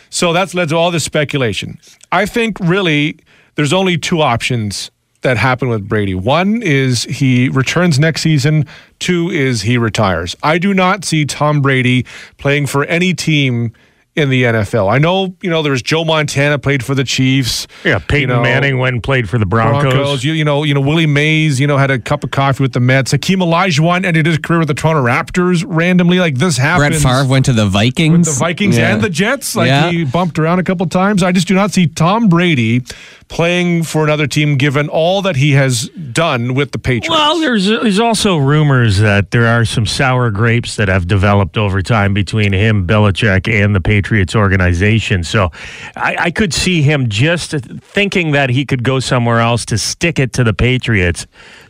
So 0.10 0.34
that's 0.34 0.54
led 0.54 0.70
to 0.70 0.76
all 0.76 0.92
this 0.92 1.04
speculation. 1.04 1.80
I 2.12 2.26
think 2.26 2.60
really 2.60 3.18
there's 3.56 3.74
only 3.74 3.98
two 3.98 4.22
options 4.22 4.92
that 5.22 5.38
happen 5.38 5.70
with 5.70 5.88
Brady. 5.88 6.16
One 6.16 6.62
is 6.62 7.04
he 7.04 7.48
returns 7.50 8.00
next 8.00 8.22
season, 8.22 8.66
two 9.00 9.30
is 9.30 9.62
he 9.62 9.78
retires. 9.78 10.36
I 10.44 10.58
do 10.58 10.74
not 10.74 11.06
see 11.06 11.26
Tom 11.26 11.62
Brady 11.62 12.06
playing 12.38 12.68
for 12.68 12.84
any 12.86 13.14
team 13.14 13.74
in 14.16 14.30
the 14.30 14.44
NFL. 14.44 14.92
I 14.92 14.98
know, 14.98 15.36
you 15.42 15.50
know, 15.50 15.62
there's 15.62 15.82
Joe 15.82 16.04
Montana 16.04 16.60
played 16.60 16.84
for 16.84 16.94
the 16.94 17.04
Chiefs. 17.06 17.66
Yeah, 17.86 18.00
Peyton 18.00 18.22
you 18.30 18.36
know, 18.36 18.42
Manning 18.42 18.78
went 18.78 18.96
and 18.96 19.02
played 19.04 19.30
for 19.30 19.38
the 19.38 19.46
Broncos. 19.46 19.94
Broncos. 19.94 20.24
You, 20.26 20.34
you 20.34 20.44
know, 20.44 20.64
you 20.64 20.74
know 20.74 20.82
Willie 20.82 21.06
Mays. 21.06 21.60
You 21.60 21.68
know, 21.68 21.78
had 21.78 21.92
a 21.92 21.98
cup 22.00 22.24
of 22.26 22.32
coffee 22.32 22.62
with 22.62 22.74
the 22.74 22.82
Mets. 22.82 23.12
Hakeem 23.12 23.40
Olajuwon 23.40 24.04
ended 24.06 24.26
his 24.26 24.38
career 24.38 24.60
with 24.60 24.68
the 24.68 24.74
Toronto 24.74 25.02
Raptors 25.04 25.64
randomly. 25.66 26.20
Like 26.20 26.36
this 26.36 26.58
happened. 26.58 26.80
Brett 26.92 27.02
happens. 27.02 27.20
Favre 27.22 27.30
went 27.32 27.46
to 27.46 27.54
the 27.54 27.66
Vikings. 27.68 28.28
with 28.28 28.36
the 28.38 28.40
Vikings 28.40 28.78
Yeah. 28.78 28.94
and 28.94 29.02
the 29.02 29.10
Jets. 29.10 29.56
Like 29.56 29.68
Yeah. 29.68 29.90
he 29.92 30.04
bumped 30.04 30.38
around 30.38 30.60
a 30.60 30.64
couple 30.64 30.86
times. 30.88 31.24
I 31.24 31.32
just 31.32 31.48
do 31.48 31.54
not 31.56 31.72
see 31.72 31.88
Tom 31.88 32.28
Brady 32.28 32.84
playing 33.32 33.82
for 33.82 34.04
another 34.04 34.28
team 34.28 34.58
given 34.58 34.90
all 34.90 35.22
that 35.22 35.38
he 35.38 35.54
has 35.54 35.88
done 36.12 36.54
with 36.54 36.74
the 36.74 36.78
Patriots. 36.78 37.10
Well, 37.10 37.40
there's 37.40 37.66
there's 37.66 38.00
also 38.00 38.36
rumors 38.36 38.98
that 38.98 39.32
there 39.32 39.48
are 39.48 39.64
some 39.64 39.86
sour 39.86 40.30
grapes 40.32 40.76
that 40.76 40.90
have 40.90 41.08
developed 41.08 41.58
over 41.58 41.82
time 41.82 42.14
between 42.14 42.52
him, 42.52 42.86
Belichick, 42.86 43.48
and 43.48 43.74
the 43.74 43.80
Patriots 43.80 44.36
organization. 44.36 45.24
So 45.24 45.50
I, 45.96 46.16
I 46.20 46.32
could 46.32 46.54
see 46.54 46.82
him 46.82 47.08
just 47.08 47.52
thinking 47.52 48.32
that 48.32 48.50
he 48.50 48.66
could 48.66 48.84
go 48.84 49.00
somewhere 49.00 49.40
else 49.40 49.64
to 49.68 49.78
stick 49.78 50.20
it 50.20 50.34
to 50.34 50.44
the 50.44 50.54
Patriots 50.54 51.26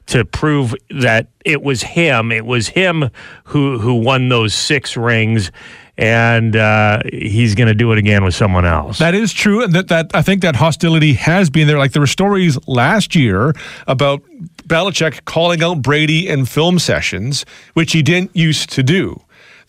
to 0.07 0.25
prove 0.25 0.73
that 0.89 1.27
it 1.45 1.61
was 1.61 1.83
him. 1.83 2.31
It 2.31 2.45
was 2.45 2.69
him 2.69 3.11
who 3.45 3.77
who 3.77 3.93
won 3.93 4.29
those 4.29 4.55
six 4.55 4.97
rings, 4.97 5.51
and 6.01 6.55
uh, 6.55 6.99
he's 7.13 7.53
going 7.53 7.67
to 7.67 7.75
do 7.75 7.91
it 7.91 7.99
again 7.99 8.23
with 8.23 8.33
someone 8.33 8.65
else. 8.65 8.97
That 8.97 9.13
is 9.13 9.31
true, 9.31 9.63
and 9.63 9.71
that, 9.73 9.87
that 9.89 10.09
I 10.15 10.23
think 10.23 10.41
that 10.41 10.55
hostility 10.55 11.13
has 11.13 11.51
been 11.51 11.67
there. 11.67 11.77
Like 11.77 11.91
there 11.91 12.01
were 12.01 12.07
stories 12.07 12.57
last 12.67 13.15
year 13.15 13.53
about 13.85 14.23
Belichick 14.65 15.25
calling 15.25 15.61
out 15.61 15.83
Brady 15.83 16.27
in 16.27 16.45
film 16.45 16.79
sessions, 16.79 17.45
which 17.75 17.91
he 17.91 18.01
didn't 18.01 18.35
used 18.35 18.71
to 18.71 18.81
do. 18.81 19.21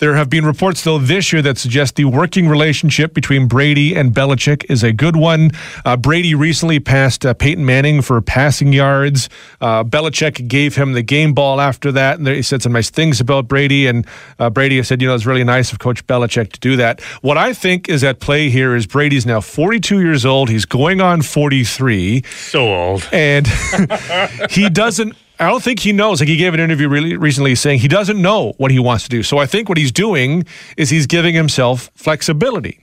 There 0.03 0.17
have 0.17 0.29
been 0.29 0.45
reports, 0.45 0.83
though, 0.83 0.99
this 0.99 1.33
year 1.33 1.43
that 1.43 1.59
suggest 1.59 1.95
the 1.95 2.07
working 2.07 2.49
relationship 2.49 3.15
between 3.15 3.47
Brady 3.47 3.95
and 3.95 4.13
Belichick 4.13 4.69
is 4.69 4.83
a 4.83 4.93
good 4.93 5.15
one. 5.15 5.53
Uh, 5.85 5.97
Brady 5.97 6.35
recently 6.35 6.81
passed 6.81 7.25
uh, 7.25 7.35
Peyton 7.35 7.65
Manning 7.65 8.03
for 8.03 8.21
passing 8.21 8.73
yards. 8.73 9.29
Uh, 9.61 9.85
Belichick 9.85 10.49
gave 10.49 10.75
him 10.75 10.95
the 10.95 11.03
game 11.03 11.35
ball 11.35 11.61
after 11.61 11.93
that, 11.93 12.19
and 12.19 12.27
he 12.27 12.43
said 12.43 12.63
some 12.63 12.73
nice 12.73 12.91
things 12.91 13.21
about 13.21 13.47
Brady. 13.47 13.87
And 13.87 14.05
uh, 14.41 14.51
Brady 14.51 14.83
said, 14.83 15.01
you 15.01 15.07
know, 15.07 15.15
it's 15.15 15.25
really 15.25 15.45
nice 15.45 15.73
of 15.73 15.79
Coach 15.79 16.05
Belichick 16.09 16.51
to 16.51 16.59
do 16.59 16.75
that. 16.75 17.01
What 17.21 17.39
I 17.39 17.53
think 17.53 17.89
is 17.89 18.03
at 18.03 18.19
play 18.19 18.51
here 18.51 18.75
is 18.75 18.89
Brady's 18.89 19.25
now 19.25 19.41
42 19.41 20.01
years 20.01 20.27
old. 20.27 20.51
He's 20.51 20.65
going 20.65 21.01
on 21.01 21.23
43 21.23 22.25
so 22.25 22.75
old. 22.75 23.09
and 23.13 23.47
he 24.51 24.69
doesn't 24.69 25.15
I 25.43 25.49
don't 25.49 25.63
think 25.63 25.81
he 25.81 25.93
knows. 25.93 26.21
Like 26.21 26.29
he 26.29 26.37
gave 26.37 26.55
an 26.55 26.61
interview 26.61 26.89
really 26.89 27.17
recently 27.17 27.57
saying 27.57 27.81
he 27.81 27.89
doesn't 27.89 28.21
know 28.21 28.53
what 28.59 28.71
he 28.71 28.79
wants 28.79 29.03
to 29.05 29.11
do. 29.11 29.25
So 29.25 29.39
I 29.39 29.47
think 29.47 29.69
what 29.69 29.77
he's 29.77 29.91
doing 29.91 30.47
is 30.77 30.89
he's 30.89 31.09
giving 31.09 31.35
himself 31.35 31.91
flexibility. 31.97 32.79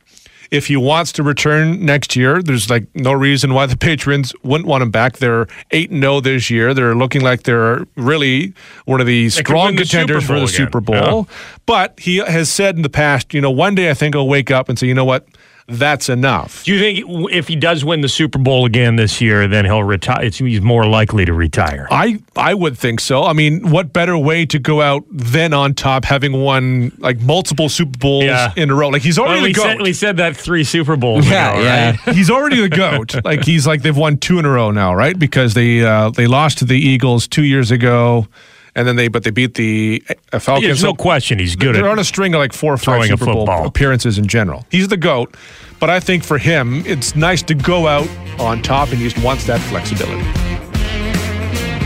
If 0.52 0.68
he 0.68 0.76
wants 0.76 1.14
to 1.14 1.24
return 1.24 1.86
next 1.86 2.18
year, 2.18 2.42
there's 2.42 2.70
like 2.70 2.88
no 2.94 3.14
reason 3.14 3.54
why 3.54 3.66
the 3.66 3.78
Patriots 3.88 4.34
wouldn't 4.44 4.68
want 4.68 4.84
him 4.84 4.92
back. 4.92 5.20
They're 5.20 5.48
8 5.72 5.90
0 5.92 6.20
this 6.20 6.50
year. 6.50 6.74
They're 6.74 6.96
looking 6.96 7.22
like 7.22 7.44
they're 7.44 7.86
really 7.96 8.54
one 8.84 9.00
of 9.00 9.08
the 9.08 9.30
strong 9.30 9.76
the 9.76 9.84
contenders 9.84 10.26
for 10.26 10.34
the 10.34 10.44
again. 10.44 10.48
Super 10.50 10.82
Bowl. 10.82 11.30
But 11.66 11.98
he 11.98 12.18
has 12.18 12.50
said 12.50 12.76
in 12.76 12.82
the 12.82 12.90
past, 12.90 13.34
you 13.34 13.40
know, 13.40 13.52
one 13.52 13.74
day 13.74 13.90
I 13.90 13.94
think 13.94 14.18
I'll 14.18 14.28
wake 14.28 14.52
up 14.52 14.68
and 14.68 14.78
say, 14.78 14.88
you 14.88 14.94
know 14.94 15.06
what? 15.06 15.26
That's 15.70 16.10
enough. 16.10 16.64
Do 16.64 16.74
you 16.74 16.80
think 16.80 17.32
if 17.34 17.48
he 17.48 17.56
does 17.56 17.86
win 17.86 18.02
the 18.02 18.10
Super 18.10 18.40
Bowl 18.40 18.66
again 18.66 18.96
this 18.96 19.22
year, 19.22 19.48
then 19.48 19.66
he'll 19.66 19.84
retire? 19.84 20.30
He's 20.30 20.62
more 20.62 20.86
likely 20.86 21.26
to 21.26 21.34
retire. 21.34 21.88
I 21.92 22.20
I 22.36 22.54
would 22.54 22.78
think 22.78 23.00
so. 23.00 23.24
I 23.24 23.34
mean, 23.34 23.70
what 23.70 23.94
better 23.94 24.18
way 24.18 24.46
to 24.48 24.60
go 24.60 24.82
out 24.82 25.04
than 25.12 25.54
on 25.54 25.74
top, 25.76 26.06
having 26.06 26.34
won 26.42 26.92
like 26.98 27.20
multiple 27.20 27.70
Super 27.70 27.98
Bowls 28.00 28.24
Yeah. 28.26 28.52
in 28.58 28.70
a 28.70 28.76
row? 28.76 28.90
Like 28.90 29.02
he's 29.04 29.20
already 29.20 29.36
Well, 29.36 29.44
we, 29.44 29.54
the 29.54 29.62
said, 29.62 29.78
goat. 29.78 29.84
we 29.84 29.94
said 29.94 30.18
that 30.18 30.36
three 30.36 30.64
Super 30.64 30.96
Bowls 30.96 31.28
Yeah, 31.28 31.52
ago, 31.54 31.62
yeah. 31.64 31.96
right? 32.06 32.16
he's 32.16 32.30
already 32.30 32.62
the 32.62 32.70
goat. 32.70 33.16
Like 33.24 33.44
he's 33.46 33.68
like 33.68 33.82
they've 33.84 33.96
won 33.96 34.18
two 34.18 34.40
in 34.40 34.46
a 34.46 34.50
row 34.50 34.72
now, 34.72 34.96
right? 34.96 35.18
Because 35.18 35.54
they 35.54 35.84
uh, 35.86 36.10
they 36.10 36.26
lost 36.26 36.58
to 36.60 36.66
the 36.66 36.78
Eagles 36.80 37.28
two 37.28 37.44
years 37.44 37.70
ago, 37.70 38.28
and 38.76 38.88
then 38.88 38.96
they 38.96 39.08
but 39.08 39.24
they 39.24 39.32
beat 39.32 39.56
the 39.56 40.04
uh, 40.32 40.40
Falcons. 40.40 40.66
There's 40.66 40.84
no 40.84 40.94
question 40.94 41.40
he's 41.40 41.56
good 41.56 41.76
They're 41.76 41.86
at 41.86 41.92
on 41.92 42.00
a 42.00 42.04
string 42.04 42.34
of 42.34 42.40
like 42.40 42.54
four 42.54 42.74
or 42.74 42.78
five 42.78 43.06
Super 43.06 43.26
Bowl 43.26 43.46
football. 43.46 43.66
appearances 43.66 44.18
in 44.18 44.28
general. 44.28 44.66
He's 44.72 44.88
the 44.88 44.98
goat, 44.98 45.36
but 45.80 45.90
I 45.90 46.00
think 46.00 46.24
for 46.24 46.38
him, 46.38 46.84
it's 46.86 47.16
nice 47.16 47.42
to 47.44 47.56
go 47.56 47.88
out 47.88 48.08
on 48.40 48.62
top, 48.62 48.90
and 48.90 48.98
he 48.98 49.10
just 49.10 49.24
wants 49.24 49.46
that 49.48 49.60
flexibility. 49.62 50.24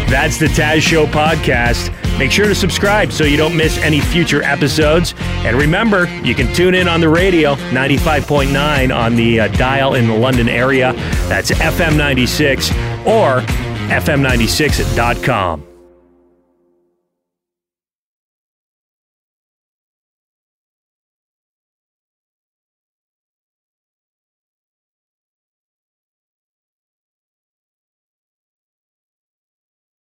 That's 0.10 0.38
the 0.38 0.46
Taz 0.46 0.82
Show 0.82 1.08
podcast. 1.08 1.92
Make 2.20 2.32
sure 2.32 2.46
to 2.46 2.54
subscribe 2.54 3.12
so 3.12 3.24
you 3.24 3.36
don't 3.36 3.58
miss 3.58 3.80
any 3.80 4.00
future 4.00 4.44
episodes. 4.44 5.16
And 5.18 5.58
remember, 5.58 6.06
you 6.24 6.36
can 6.36 6.54
tune 6.54 6.76
in 6.76 6.88
on 6.88 7.02
the 7.02 7.10
radio, 7.10 7.56
95.9 7.72 8.96
on 8.96 9.16
the 9.16 9.40
uh, 9.40 9.48
dial 9.48 9.96
in 9.96 10.08
the 10.08 10.14
London 10.14 10.48
area. 10.48 10.94
That's 11.28 11.50
FM 11.50 11.98
96 11.98 12.70
or 13.08 13.42
FM96.com. 13.90 15.73